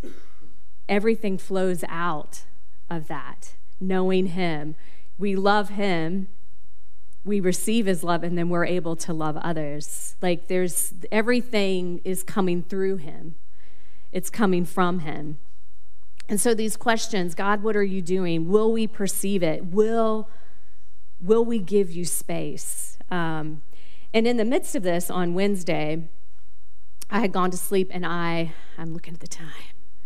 [0.86, 2.42] everything flows out
[2.90, 4.76] of that, knowing Him.
[5.18, 6.28] We love Him,
[7.24, 10.16] we receive His love, and then we're able to love others.
[10.22, 13.34] Like there's everything is coming through Him,
[14.12, 15.38] it's coming from Him.
[16.28, 18.48] And so these questions, God, what are you doing?
[18.48, 19.66] Will we perceive it?
[19.66, 20.28] Will,
[21.20, 22.98] will we give you space?
[23.10, 23.62] Um,
[24.12, 26.08] and in the midst of this, on Wednesday,
[27.10, 29.46] I had gone to sleep and I, I'm looking at the time.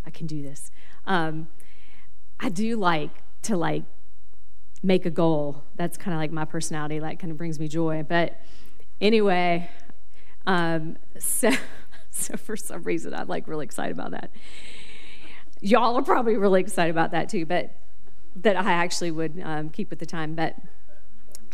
[0.06, 0.70] I can do this.
[1.06, 1.48] Um,
[2.38, 3.10] I do like
[3.42, 3.82] to like
[4.82, 5.62] make a goal.
[5.76, 8.04] That's kind of like my personality, like kind of brings me joy.
[8.08, 8.40] But
[9.00, 9.70] anyway,
[10.46, 11.50] um, so,
[12.10, 14.30] so for some reason, I'm like really excited about that.
[15.60, 17.76] Y'all are probably really excited about that too, but
[18.34, 20.34] that I actually would um, keep with the time.
[20.34, 20.56] But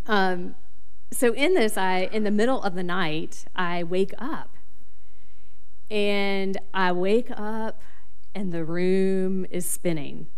[0.06, 0.55] um,
[1.12, 4.56] so in this, I in the middle of the night, I wake up,
[5.90, 7.82] and I wake up,
[8.34, 10.28] and the room is spinning.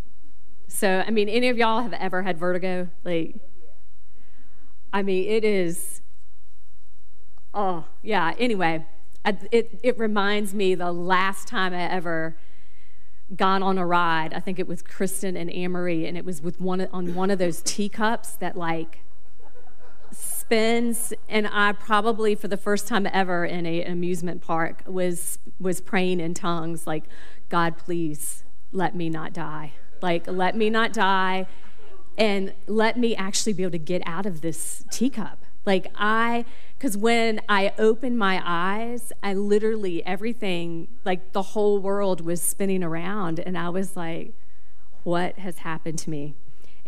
[0.71, 2.89] So I mean, any of y'all have ever had vertigo?
[3.03, 3.35] Like,
[4.93, 6.01] I mean, it is.
[7.53, 8.33] Oh yeah.
[8.39, 8.85] Anyway,
[9.25, 12.37] it it reminds me the last time I ever
[13.35, 14.33] got on a ride.
[14.33, 17.37] I think it was Kristen and Amory, and it was with one on one of
[17.37, 18.99] those teacups that like
[20.11, 21.13] spins.
[21.29, 26.21] And I probably, for the first time ever in an amusement park, was was praying
[26.21, 27.03] in tongues, like,
[27.49, 29.73] God, please let me not die.
[30.01, 31.47] Like, let me not die,
[32.17, 35.39] and let me actually be able to get out of this teacup.
[35.65, 36.45] Like I
[36.81, 42.83] because when I opened my eyes, I literally, everything, like the whole world was spinning
[42.83, 43.37] around.
[43.37, 44.33] And I was like,
[45.03, 46.33] what has happened to me?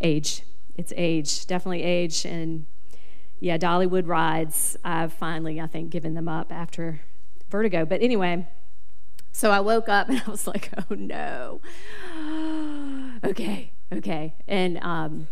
[0.00, 0.42] Age.
[0.76, 2.24] It's age, definitely age.
[2.24, 2.66] And
[3.38, 7.02] yeah, Dollywood rides, I've finally, I think, given them up after
[7.48, 7.84] vertigo.
[7.84, 8.48] But anyway,
[9.34, 11.60] so I woke up and I was like, oh no.
[13.24, 14.34] okay, okay.
[14.48, 15.28] And, um,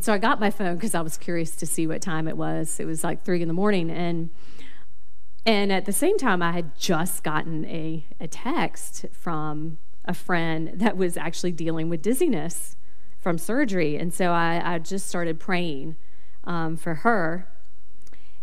[0.00, 2.80] so I got my phone because I was curious to see what time it was.
[2.80, 4.30] It was like three in the morning, and
[5.44, 10.72] And at the same time, I had just gotten a, a text from a friend
[10.76, 12.76] that was actually dealing with dizziness
[13.18, 13.96] from surgery.
[13.96, 15.96] And so I, I just started praying
[16.44, 17.48] um, for her.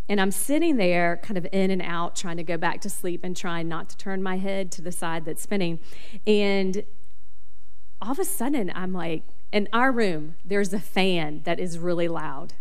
[0.09, 3.23] And I'm sitting there, kind of in and out, trying to go back to sleep
[3.23, 5.79] and trying not to turn my head to the side that's spinning.
[6.25, 6.83] And
[8.01, 12.07] all of a sudden, I'm like, in our room, there's a fan that is really
[12.07, 12.53] loud.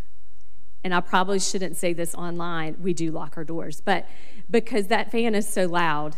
[0.84, 2.76] And I probably shouldn't say this online.
[2.80, 4.06] We do lock our doors, but
[4.50, 6.16] because that fan is so loud,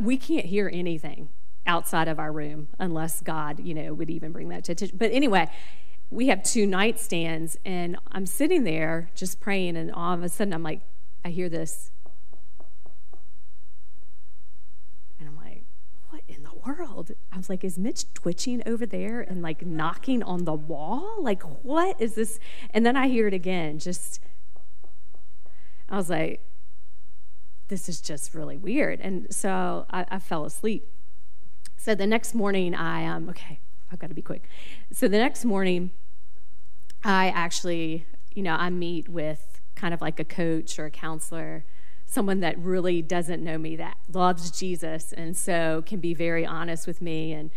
[0.00, 1.28] we can't hear anything
[1.66, 4.96] outside of our room unless God, you know, would even bring that to attention.
[4.98, 5.48] But anyway,
[6.12, 10.52] we have two nightstands, and I'm sitting there just praying, and all of a sudden
[10.52, 10.82] I'm like,
[11.24, 11.90] I hear this.
[15.18, 15.64] And I'm like,
[16.10, 17.12] what in the world?
[17.32, 21.16] I was like, is Mitch twitching over there and like knocking on the wall?
[21.18, 22.38] Like, what is this?
[22.70, 24.20] And then I hear it again, just,
[25.88, 26.42] I was like,
[27.68, 29.00] this is just really weird.
[29.00, 30.86] And so I, I fell asleep.
[31.78, 33.60] So the next morning, I, um, okay,
[33.90, 34.46] I've got to be quick.
[34.92, 35.90] So the next morning,
[37.04, 41.64] I actually, you know, I meet with kind of like a coach or a counselor,
[42.06, 46.86] someone that really doesn't know me, that loves Jesus, and so can be very honest
[46.86, 47.32] with me.
[47.32, 47.50] And,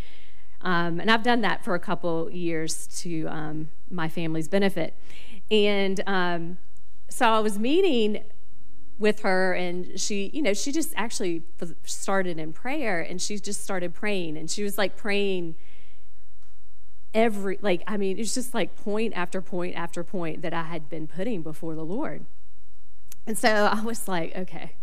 [0.62, 4.96] um, and I've done that for a couple years to um, my family's benefit.
[5.52, 6.58] And um,
[7.10, 8.24] so I was meeting
[8.98, 11.44] with her and she you know she just actually
[11.84, 15.54] started in prayer and she just started praying and she was like praying
[17.16, 20.90] every like i mean it's just like point after point after point that i had
[20.90, 22.26] been putting before the lord.
[23.26, 24.74] And so i was like okay.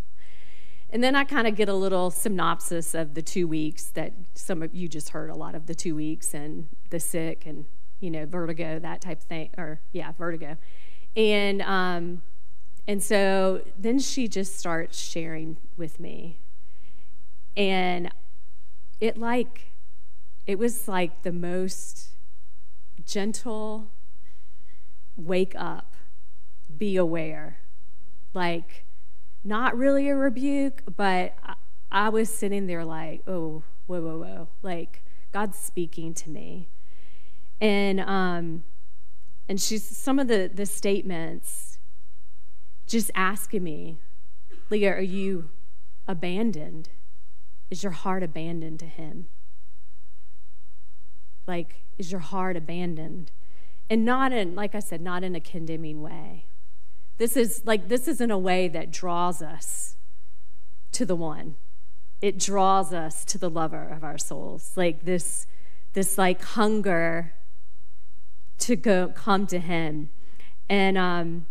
[0.91, 4.63] And then i kind of get a little synopsis of the two weeks that some
[4.63, 7.67] of you just heard a lot of the two weeks and the sick and
[8.01, 10.57] you know vertigo that type of thing or yeah vertigo.
[11.15, 12.23] And um
[12.89, 16.41] and so then she just starts sharing with me.
[17.57, 18.11] And
[19.01, 19.73] it like
[20.47, 22.09] it was like the most
[23.07, 23.91] gentle
[25.17, 25.95] wake up,
[26.77, 27.59] be aware.
[28.35, 28.85] Like
[29.45, 31.35] not really a rebuke, but
[31.91, 34.49] I, was sitting there like, oh, whoa, whoa, whoa.
[34.63, 35.03] Like
[35.33, 36.69] God's speaking to me.
[37.61, 38.65] And um
[39.49, 41.79] and she's some of the the statements
[42.87, 43.99] just asking me,
[44.71, 45.51] Leah, are you
[46.07, 46.89] abandoned?
[47.71, 49.29] Is your heart abandoned to Him?
[51.47, 53.31] Like, is your heart abandoned?
[53.91, 56.47] And not in, like I said, not in a condemning way.
[57.19, 59.97] This is like, this is in a way that draws us
[60.93, 61.57] to the one.
[62.21, 64.73] It draws us to the lover of our souls.
[64.77, 65.47] Like this,
[65.93, 67.35] this like hunger
[68.59, 70.11] to go come to Him.
[70.69, 71.47] And um,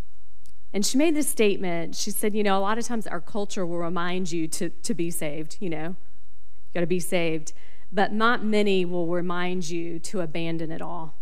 [0.74, 1.96] and she made this statement.
[1.96, 4.94] She said, You know, a lot of times our culture will remind you to, to
[4.94, 7.54] be saved, you know, you got to be saved.
[7.92, 11.16] But not many will remind you to abandon it all,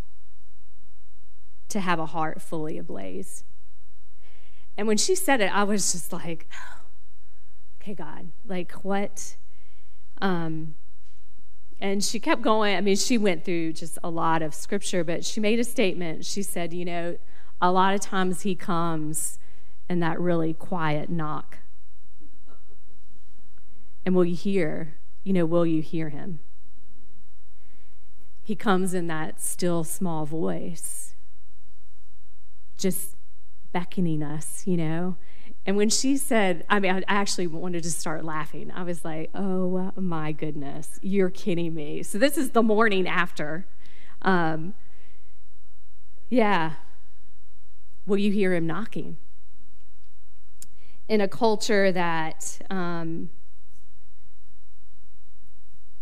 [1.68, 3.44] to have a heart fully ablaze.
[4.76, 6.48] And when she said it, I was just like,
[7.82, 9.36] okay, God, like what?
[10.20, 10.74] Um,
[11.80, 12.76] and she kept going.
[12.76, 16.26] I mean, she went through just a lot of scripture, but she made a statement.
[16.26, 17.18] She said, You know,
[17.60, 19.38] a lot of times he comes
[19.88, 21.58] in that really quiet knock.
[24.04, 24.94] And will you hear,
[25.24, 26.40] you know, will you hear him?
[28.50, 31.14] He comes in that still small voice,
[32.76, 33.14] just
[33.70, 35.16] beckoning us, you know.
[35.64, 38.72] And when she said, I mean, I actually wanted to start laughing.
[38.74, 42.02] I was like, oh my goodness, you're kidding me.
[42.02, 43.68] So this is the morning after.
[44.22, 44.74] Um,
[46.28, 46.72] yeah,
[48.04, 49.16] will you hear him knocking?
[51.06, 53.30] In a culture that, um,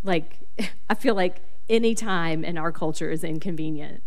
[0.02, 0.38] like,
[0.88, 4.02] I feel like any time in our culture is inconvenient.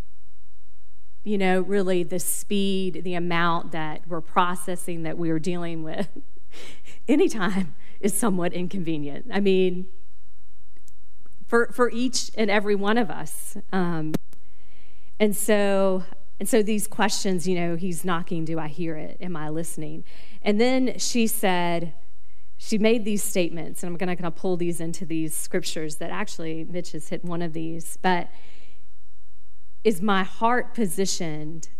[1.24, 6.08] You know, really the speed, the amount that we're processing, that we're dealing with,
[7.08, 9.26] anytime is somewhat inconvenient.
[9.32, 9.86] I mean,
[11.46, 13.56] for, for each and every one of us.
[13.72, 14.14] Um,
[15.20, 16.02] and so
[16.42, 19.16] and so these questions, you know, he's knocking, do I hear it?
[19.20, 20.02] Am I listening?
[20.42, 21.94] And then she said,
[22.64, 25.96] she made these statements, and I'm going to kind of pull these into these scriptures
[25.96, 28.30] that actually Mitch has hit one of these, but
[29.82, 31.70] is my heart positioned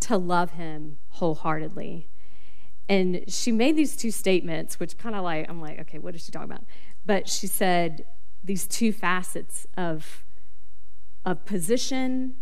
[0.00, 2.06] to love him wholeheartedly?
[2.86, 6.22] And she made these two statements, which kind of like, I'm like, okay, what is
[6.22, 6.64] she talking about?
[7.06, 8.04] But she said
[8.44, 10.22] these two facets of,
[11.24, 12.34] of position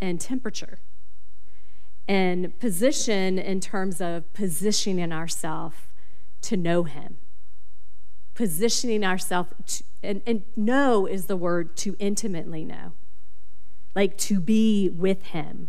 [0.00, 0.78] and temperature.
[2.06, 5.74] And position in terms of positioning ourselves
[6.44, 7.16] to know him.
[8.34, 12.92] Positioning ourselves and, and know is the word to intimately know.
[13.94, 15.68] Like to be with him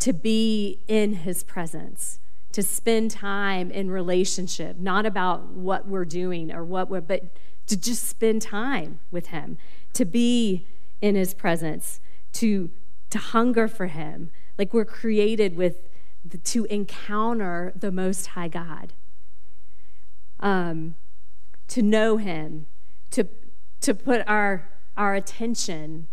[0.00, 2.18] to be in his presence
[2.52, 7.24] to spend time in relationship not about what we're doing or what we're but
[7.66, 9.56] to just spend time with him
[9.92, 10.66] to be
[11.00, 12.00] in his presence
[12.32, 12.70] to
[13.10, 14.30] to hunger for him.
[14.56, 15.88] Like we're created with
[16.24, 18.92] the, to encounter the most high god
[20.40, 20.94] um,
[21.68, 22.66] to know him,
[23.10, 23.28] to,
[23.80, 26.08] to put our, our attention,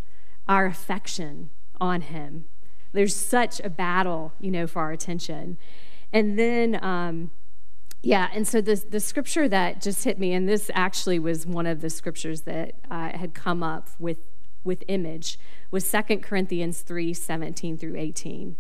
[0.48, 1.50] our affection
[1.80, 2.46] on him.
[2.94, 5.58] There's such a battle, you know, for our attention.
[6.14, 7.32] And then, um,
[8.02, 11.66] yeah, and so the, the scripture that just hit me, and this actually was one
[11.66, 14.20] of the scriptures that uh, had come up with,
[14.64, 15.40] with image,
[15.72, 18.56] was 2 Corinthians 3 17 through 18.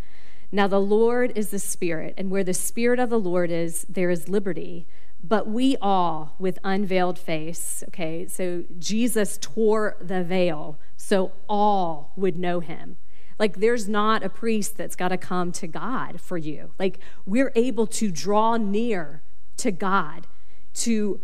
[0.51, 4.09] Now, the Lord is the Spirit, and where the Spirit of the Lord is, there
[4.09, 4.87] is liberty.
[5.23, 12.37] But we all, with unveiled face, okay, so Jesus tore the veil so all would
[12.37, 12.97] know him.
[13.39, 16.71] Like, there's not a priest that's got to come to God for you.
[16.79, 19.21] Like, we're able to draw near
[19.57, 20.27] to God,
[20.75, 21.19] to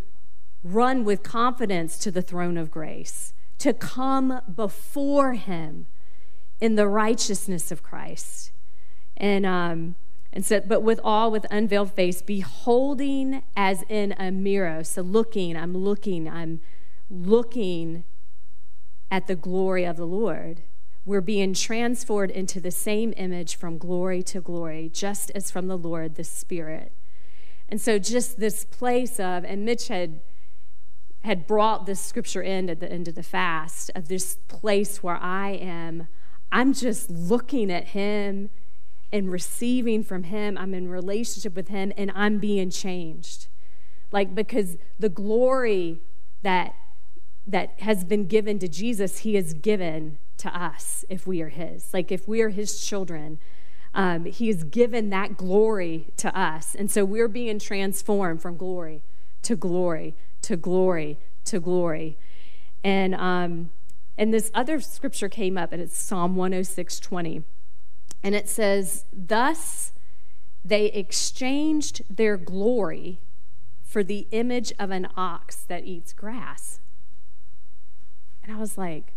[0.63, 5.87] run with confidence to the throne of grace, to come before him
[6.59, 8.51] in the righteousness of Christ.
[9.17, 9.95] And, um,
[10.33, 14.83] and said, but with all with unveiled face, beholding as in a mirror.
[14.83, 16.59] So looking, I'm looking, I'm
[17.07, 18.03] looking
[19.11, 20.63] at the glory of the Lord.
[21.05, 25.77] We're being transformed into the same image from glory to glory, just as from the
[25.77, 26.91] Lord, the Spirit.
[27.69, 30.21] And so just this place of, and Mitch had
[31.23, 35.15] had brought this scripture in at the end of the fast, of this place where
[35.15, 36.09] I am,
[36.51, 38.49] I'm just looking at him
[39.13, 40.57] and receiving from Him.
[40.57, 43.47] I'm in relationship with Him and I'm being changed.
[44.11, 46.01] Like, because the glory
[46.41, 46.75] that,
[47.45, 51.93] that has been given to Jesus, He has given to us if we are His.
[51.93, 53.37] Like, if we are His children,
[53.93, 56.73] um, He has given that glory to us.
[56.73, 59.03] And so we're being transformed from glory
[59.43, 62.17] to glory to glory to glory.
[62.83, 63.69] And, um,
[64.17, 67.43] and this other scripture came up, and it's Psalm 106 20.
[68.23, 69.91] And it says, Thus
[70.65, 73.19] they exchanged their glory
[73.83, 76.79] for the image of an ox that eats grass.
[78.43, 79.13] And I was like,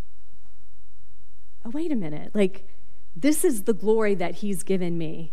[1.64, 2.32] oh, wait a minute.
[2.34, 2.68] Like,
[3.14, 5.32] this is the glory that he's given me.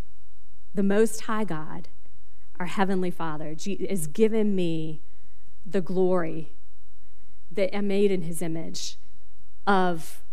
[0.74, 1.90] The Most High God,
[2.60, 3.56] our Heavenly Father,
[3.90, 5.02] has given me
[5.66, 6.54] the glory
[7.52, 8.98] that I'm made in his image
[9.68, 10.24] of,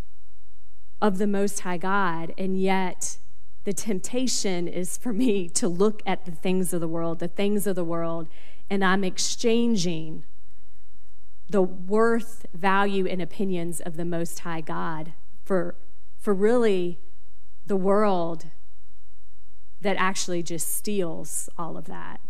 [1.03, 2.33] of the Most High God.
[2.39, 3.19] And yet,
[3.65, 7.67] the temptation is for me to look at the things of the world, the things
[7.67, 8.29] of the world,
[8.71, 10.25] and I'm exchanging
[11.49, 15.13] the worth, value, and opinions of the Most High God
[15.45, 15.75] for,
[16.19, 16.99] for really
[17.67, 18.47] the world
[19.81, 22.21] that actually just steals all of that.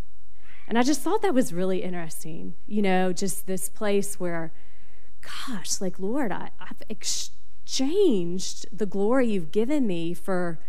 [0.67, 4.53] And I just thought that was really interesting, you know, just this place where,
[5.21, 10.61] gosh, like, Lord, I, I've exchanged the glory you've given me for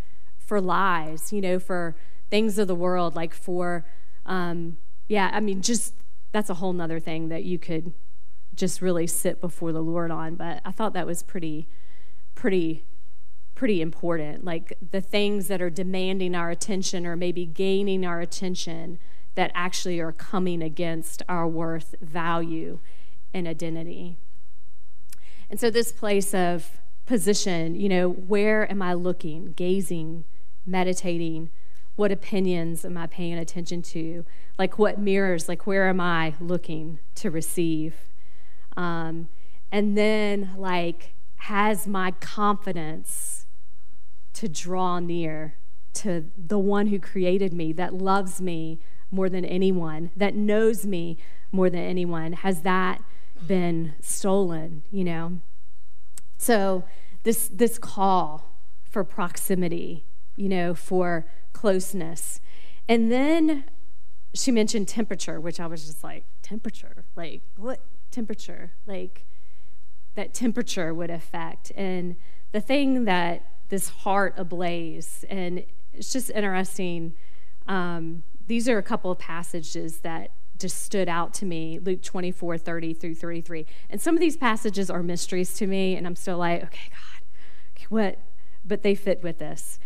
[0.52, 1.96] for lies, you know, for
[2.28, 3.86] things of the world, like for,
[4.26, 4.76] um,
[5.08, 5.94] yeah, I mean, just
[6.30, 7.94] that's a whole nother thing that you could
[8.54, 10.34] just really sit before the Lord on.
[10.34, 11.68] But I thought that was pretty,
[12.34, 12.84] pretty,
[13.54, 14.44] pretty important.
[14.44, 18.98] Like the things that are demanding our attention or maybe gaining our attention
[19.36, 22.78] that actually are coming against our worth, value,
[23.32, 24.18] and identity.
[25.48, 26.72] And so, this place of
[27.06, 30.24] position, you know, where am I looking, gazing,
[30.66, 31.50] meditating?
[31.96, 34.24] What opinions am I paying attention to?
[34.58, 37.94] Like what mirrors, like where am I looking to receive?
[38.76, 39.28] Um,
[39.70, 43.46] and then, like, has my confidence
[44.34, 45.56] to draw near
[45.94, 48.78] to the one who created me, that loves me
[49.10, 51.18] more than anyone, that knows me
[51.50, 53.02] more than anyone, has that
[53.46, 55.40] been stolen, you know?
[56.38, 56.84] So,
[57.22, 60.04] this, this call for proximity
[60.42, 62.40] you know, for closeness.
[62.88, 63.62] And then
[64.34, 67.04] she mentioned temperature, which I was just like, temperature?
[67.14, 68.72] Like, what temperature?
[68.84, 69.24] Like,
[70.16, 71.70] that temperature would affect.
[71.76, 72.16] And
[72.50, 77.14] the thing that this heart ablaze, and it's just interesting.
[77.68, 82.58] Um, these are a couple of passages that just stood out to me Luke 24,
[82.58, 83.64] 30 through 33.
[83.88, 87.86] And some of these passages are mysteries to me, and I'm still like, okay, God,
[87.90, 88.18] what?
[88.64, 89.78] But they fit with this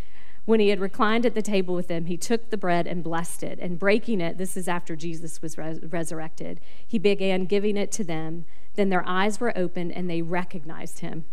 [0.47, 3.43] When he had reclined at the table with them, he took the bread and blessed
[3.43, 7.91] it, and breaking it, this is after Jesus was res- resurrected, he began giving it
[7.93, 8.47] to them.
[8.77, 11.25] Then their eyes were opened and they recognized him.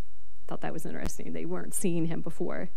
[0.48, 1.31] Thought that was interesting.
[1.34, 2.69] They weren't seeing him before.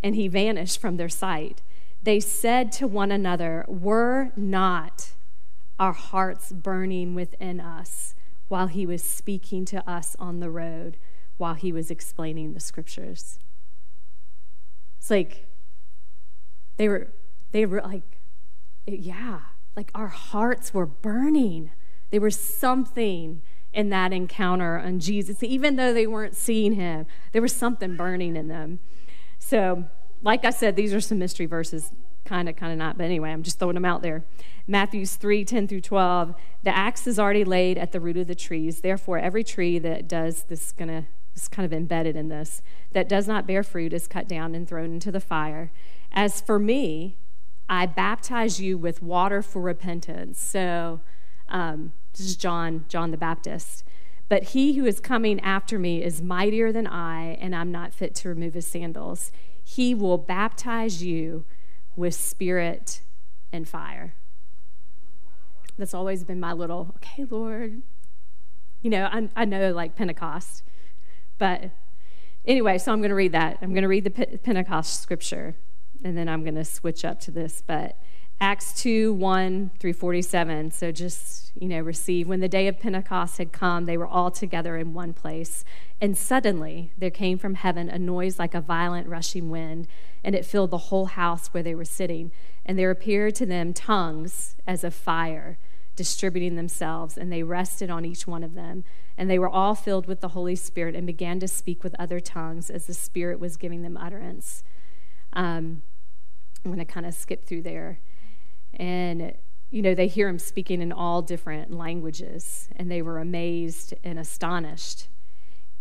[0.00, 1.60] And he vanished from their sight.
[2.02, 5.10] They said to one another, Were not
[5.80, 8.14] our hearts burning within us
[8.46, 10.98] while he was speaking to us on the road,
[11.36, 13.40] while he was explaining the scriptures?
[14.98, 15.49] It's like,
[16.80, 17.08] they were,
[17.52, 18.20] they were like,
[18.86, 19.40] yeah,
[19.76, 21.72] like our hearts were burning.
[22.10, 25.42] There was something in that encounter on Jesus.
[25.42, 28.78] Even though they weren't seeing him, there was something burning in them.
[29.38, 29.84] So,
[30.22, 31.90] like I said, these are some mystery verses,
[32.24, 32.96] kind of, kind of not.
[32.96, 34.24] But anyway, I'm just throwing them out there.
[34.66, 36.34] Matthew's 3 10 through 12.
[36.62, 38.80] The axe is already laid at the root of the trees.
[38.80, 41.04] Therefore, every tree that does this to
[41.34, 42.62] is kind of embedded in this
[42.92, 45.70] that does not bear fruit is cut down and thrown into the fire.
[46.12, 47.16] As for me,
[47.68, 50.40] I baptize you with water for repentance.
[50.40, 51.00] So,
[51.48, 53.84] um, this is John, John the Baptist.
[54.28, 58.14] But he who is coming after me is mightier than I, and I'm not fit
[58.16, 59.30] to remove his sandals.
[59.62, 61.44] He will baptize you
[61.96, 63.02] with spirit
[63.52, 64.14] and fire.
[65.78, 67.82] That's always been my little, okay, Lord.
[68.82, 70.62] You know, I, I know like Pentecost,
[71.38, 71.70] but
[72.44, 73.58] anyway, so I'm going to read that.
[73.62, 75.54] I'm going to read the Pentecost scripture
[76.02, 77.62] and then I'm going to switch up to this.
[77.66, 77.96] But
[78.42, 80.70] Acts 2 1 through 47.
[80.70, 82.26] So just, you know, receive.
[82.26, 85.62] When the day of Pentecost had come, they were all together in one place.
[86.00, 89.88] And suddenly there came from heaven a noise like a violent rushing wind,
[90.24, 92.32] and it filled the whole house where they were sitting.
[92.64, 95.58] And there appeared to them tongues as of fire,
[95.94, 98.84] distributing themselves, and they rested on each one of them.
[99.18, 102.20] And they were all filled with the Holy Spirit and began to speak with other
[102.20, 104.62] tongues as the Spirit was giving them utterance.
[105.34, 105.82] Um,
[106.64, 108.00] I'm going to kind of skip through there.
[108.74, 109.34] And,
[109.70, 114.18] you know, they hear him speaking in all different languages, and they were amazed and
[114.18, 115.08] astonished.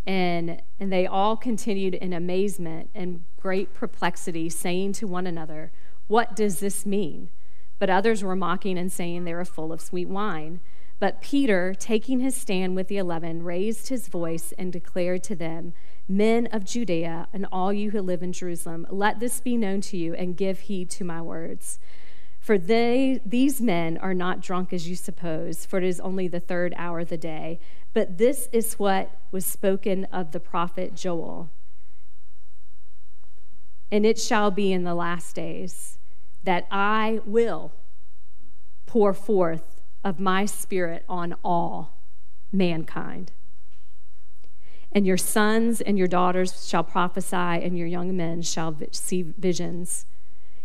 [0.07, 5.71] And, and they all continued in amazement and great perplexity, saying to one another,
[6.07, 7.29] What does this mean?
[7.77, 10.59] But others were mocking and saying they are full of sweet wine.
[10.99, 15.73] But Peter, taking his stand with the eleven, raised his voice and declared to them,
[16.11, 19.97] Men of Judea, and all you who live in Jerusalem, let this be known to
[19.97, 21.77] you, and give heed to my words.
[22.39, 26.39] For they, these men are not drunk as you suppose, for it is only the
[26.39, 27.59] third hour of the day.
[27.93, 31.51] But this is what was spoken of the prophet Joel.
[33.91, 35.99] And it shall be in the last days
[36.43, 37.71] that I will
[38.87, 41.97] pour forth of my spirit on all
[42.51, 43.31] mankind.
[44.91, 50.05] And your sons and your daughters shall prophesy, and your young men shall see visions,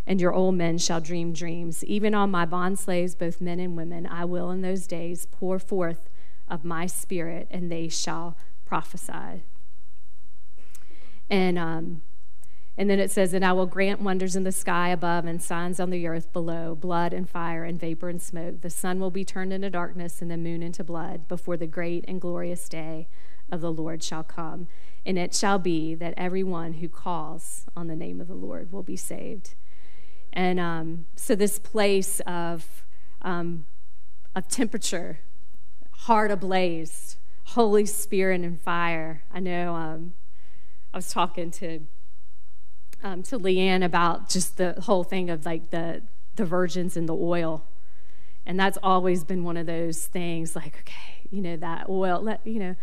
[0.06, 1.84] and your old men shall dream dreams.
[1.84, 6.08] Even on my bondslaves, both men and women, I will in those days pour forth
[6.48, 9.42] of my spirit, and they shall prophesy.
[11.28, 12.02] And um,
[12.76, 15.78] and then it says, And I will grant wonders in the sky above and signs
[15.78, 18.62] on the earth below, blood and fire and vapor and smoke.
[18.62, 22.04] The sun will be turned into darkness and the moon into blood before the great
[22.08, 23.06] and glorious day
[23.50, 24.68] of the Lord shall come.
[25.06, 28.82] And it shall be that everyone who calls on the name of the Lord will
[28.82, 29.54] be saved.
[30.32, 32.84] And um, so, this place of,
[33.22, 33.66] um,
[34.34, 35.20] of temperature,
[35.92, 37.18] heart ablaze,
[37.48, 39.22] Holy Spirit and fire.
[39.32, 40.14] I know um,
[40.92, 41.80] I was talking to
[43.02, 46.02] um, to Leanne about just the whole thing of like the
[46.36, 47.64] the virgins and the oil,
[48.46, 50.56] and that's always been one of those things.
[50.56, 52.20] Like, okay, you know that oil.
[52.20, 52.76] Let you know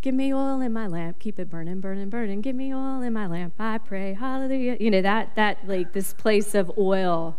[0.00, 2.40] Give me oil in my lamp, keep it burning, burning, burning.
[2.40, 4.76] Give me oil in my lamp, I pray, hallelujah.
[4.78, 7.36] You know, that, that like this place of oil,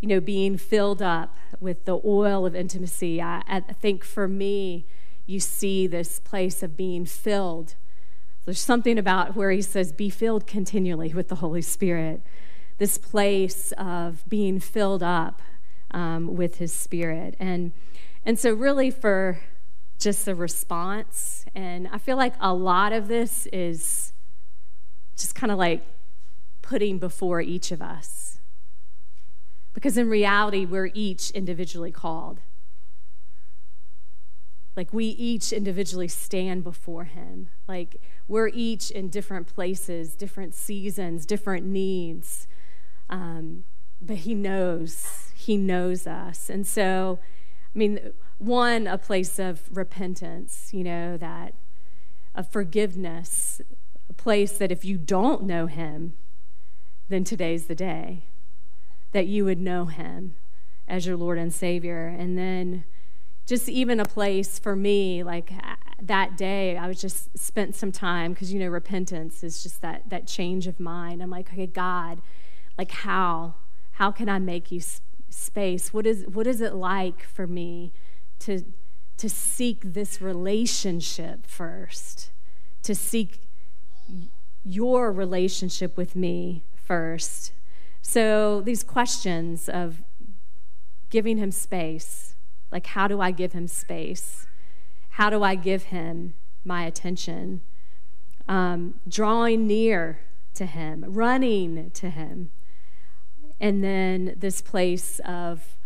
[0.00, 3.22] you know, being filled up with the oil of intimacy.
[3.22, 4.86] I, I think for me,
[5.24, 7.76] you see this place of being filled.
[8.44, 12.20] There's something about where he says, be filled continually with the Holy Spirit.
[12.78, 15.40] This place of being filled up
[15.92, 17.36] um, with his spirit.
[17.38, 17.72] And,
[18.26, 19.40] and so, really, for
[20.02, 21.44] just the response.
[21.54, 24.12] And I feel like a lot of this is
[25.16, 25.84] just kind of like
[26.60, 28.38] putting before each of us.
[29.74, 32.40] Because in reality, we're each individually called.
[34.76, 37.48] Like we each individually stand before Him.
[37.68, 37.96] Like
[38.28, 42.46] we're each in different places, different seasons, different needs.
[43.10, 43.64] Um,
[44.00, 46.48] but He knows, He knows us.
[46.48, 47.18] And so,
[47.74, 48.12] I mean,
[48.42, 51.54] one, a place of repentance, you know, that
[52.34, 53.60] of forgiveness,
[54.08, 56.14] a place that if you don't know him,
[57.08, 58.24] then today's the day
[59.12, 60.34] that you would know him
[60.88, 62.06] as your Lord and Savior.
[62.06, 62.84] And then
[63.46, 67.92] just even a place for me, like uh, that day, I was just spent some
[67.92, 71.22] time because you know repentance is just that that change of mind.
[71.22, 72.22] I'm like, okay, God,
[72.78, 73.54] like how
[73.92, 74.80] how can I make you
[75.28, 75.92] space?
[75.92, 77.92] What is what is it like for me
[78.42, 78.64] to
[79.18, 82.32] to seek this relationship first,
[82.82, 83.40] to seek
[84.64, 87.52] your relationship with me first.
[88.00, 90.02] So these questions of
[91.08, 92.34] giving him space,
[92.72, 94.46] like how do I give him space?
[95.10, 97.60] How do I give him my attention?
[98.48, 100.20] Um, drawing near
[100.54, 102.50] to him, running to him.
[103.60, 105.76] And then this place of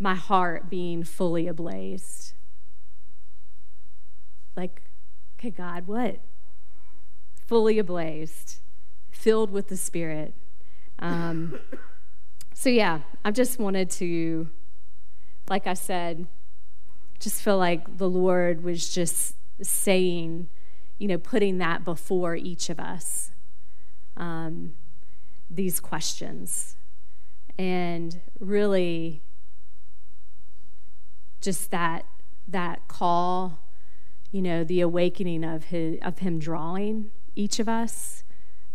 [0.00, 2.32] my heart being fully ablazed.
[4.56, 4.82] Like,
[5.38, 6.20] okay, God, what?
[7.46, 8.60] Fully ablazed,
[9.10, 10.32] filled with the Spirit.
[10.98, 11.60] Um,
[12.54, 14.48] so, yeah, I just wanted to,
[15.50, 16.26] like I said,
[17.18, 20.48] just feel like the Lord was just saying,
[20.96, 23.32] you know, putting that before each of us,
[24.16, 24.72] um,
[25.50, 26.76] these questions.
[27.58, 29.20] And really,
[31.40, 32.04] just that
[32.48, 33.60] that call,
[34.30, 38.24] you know, the awakening of his of him drawing each of us,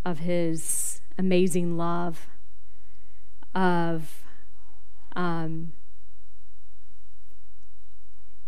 [0.03, 2.27] of his amazing love,
[3.53, 4.23] of
[5.15, 5.73] um,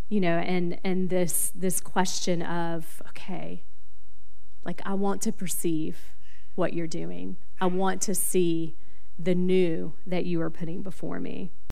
[0.09, 3.63] you know, and and this this question of okay,
[4.63, 6.13] like I want to perceive
[6.55, 7.37] what you're doing.
[7.59, 8.75] I want to see
[9.19, 11.51] the new that you are putting before me.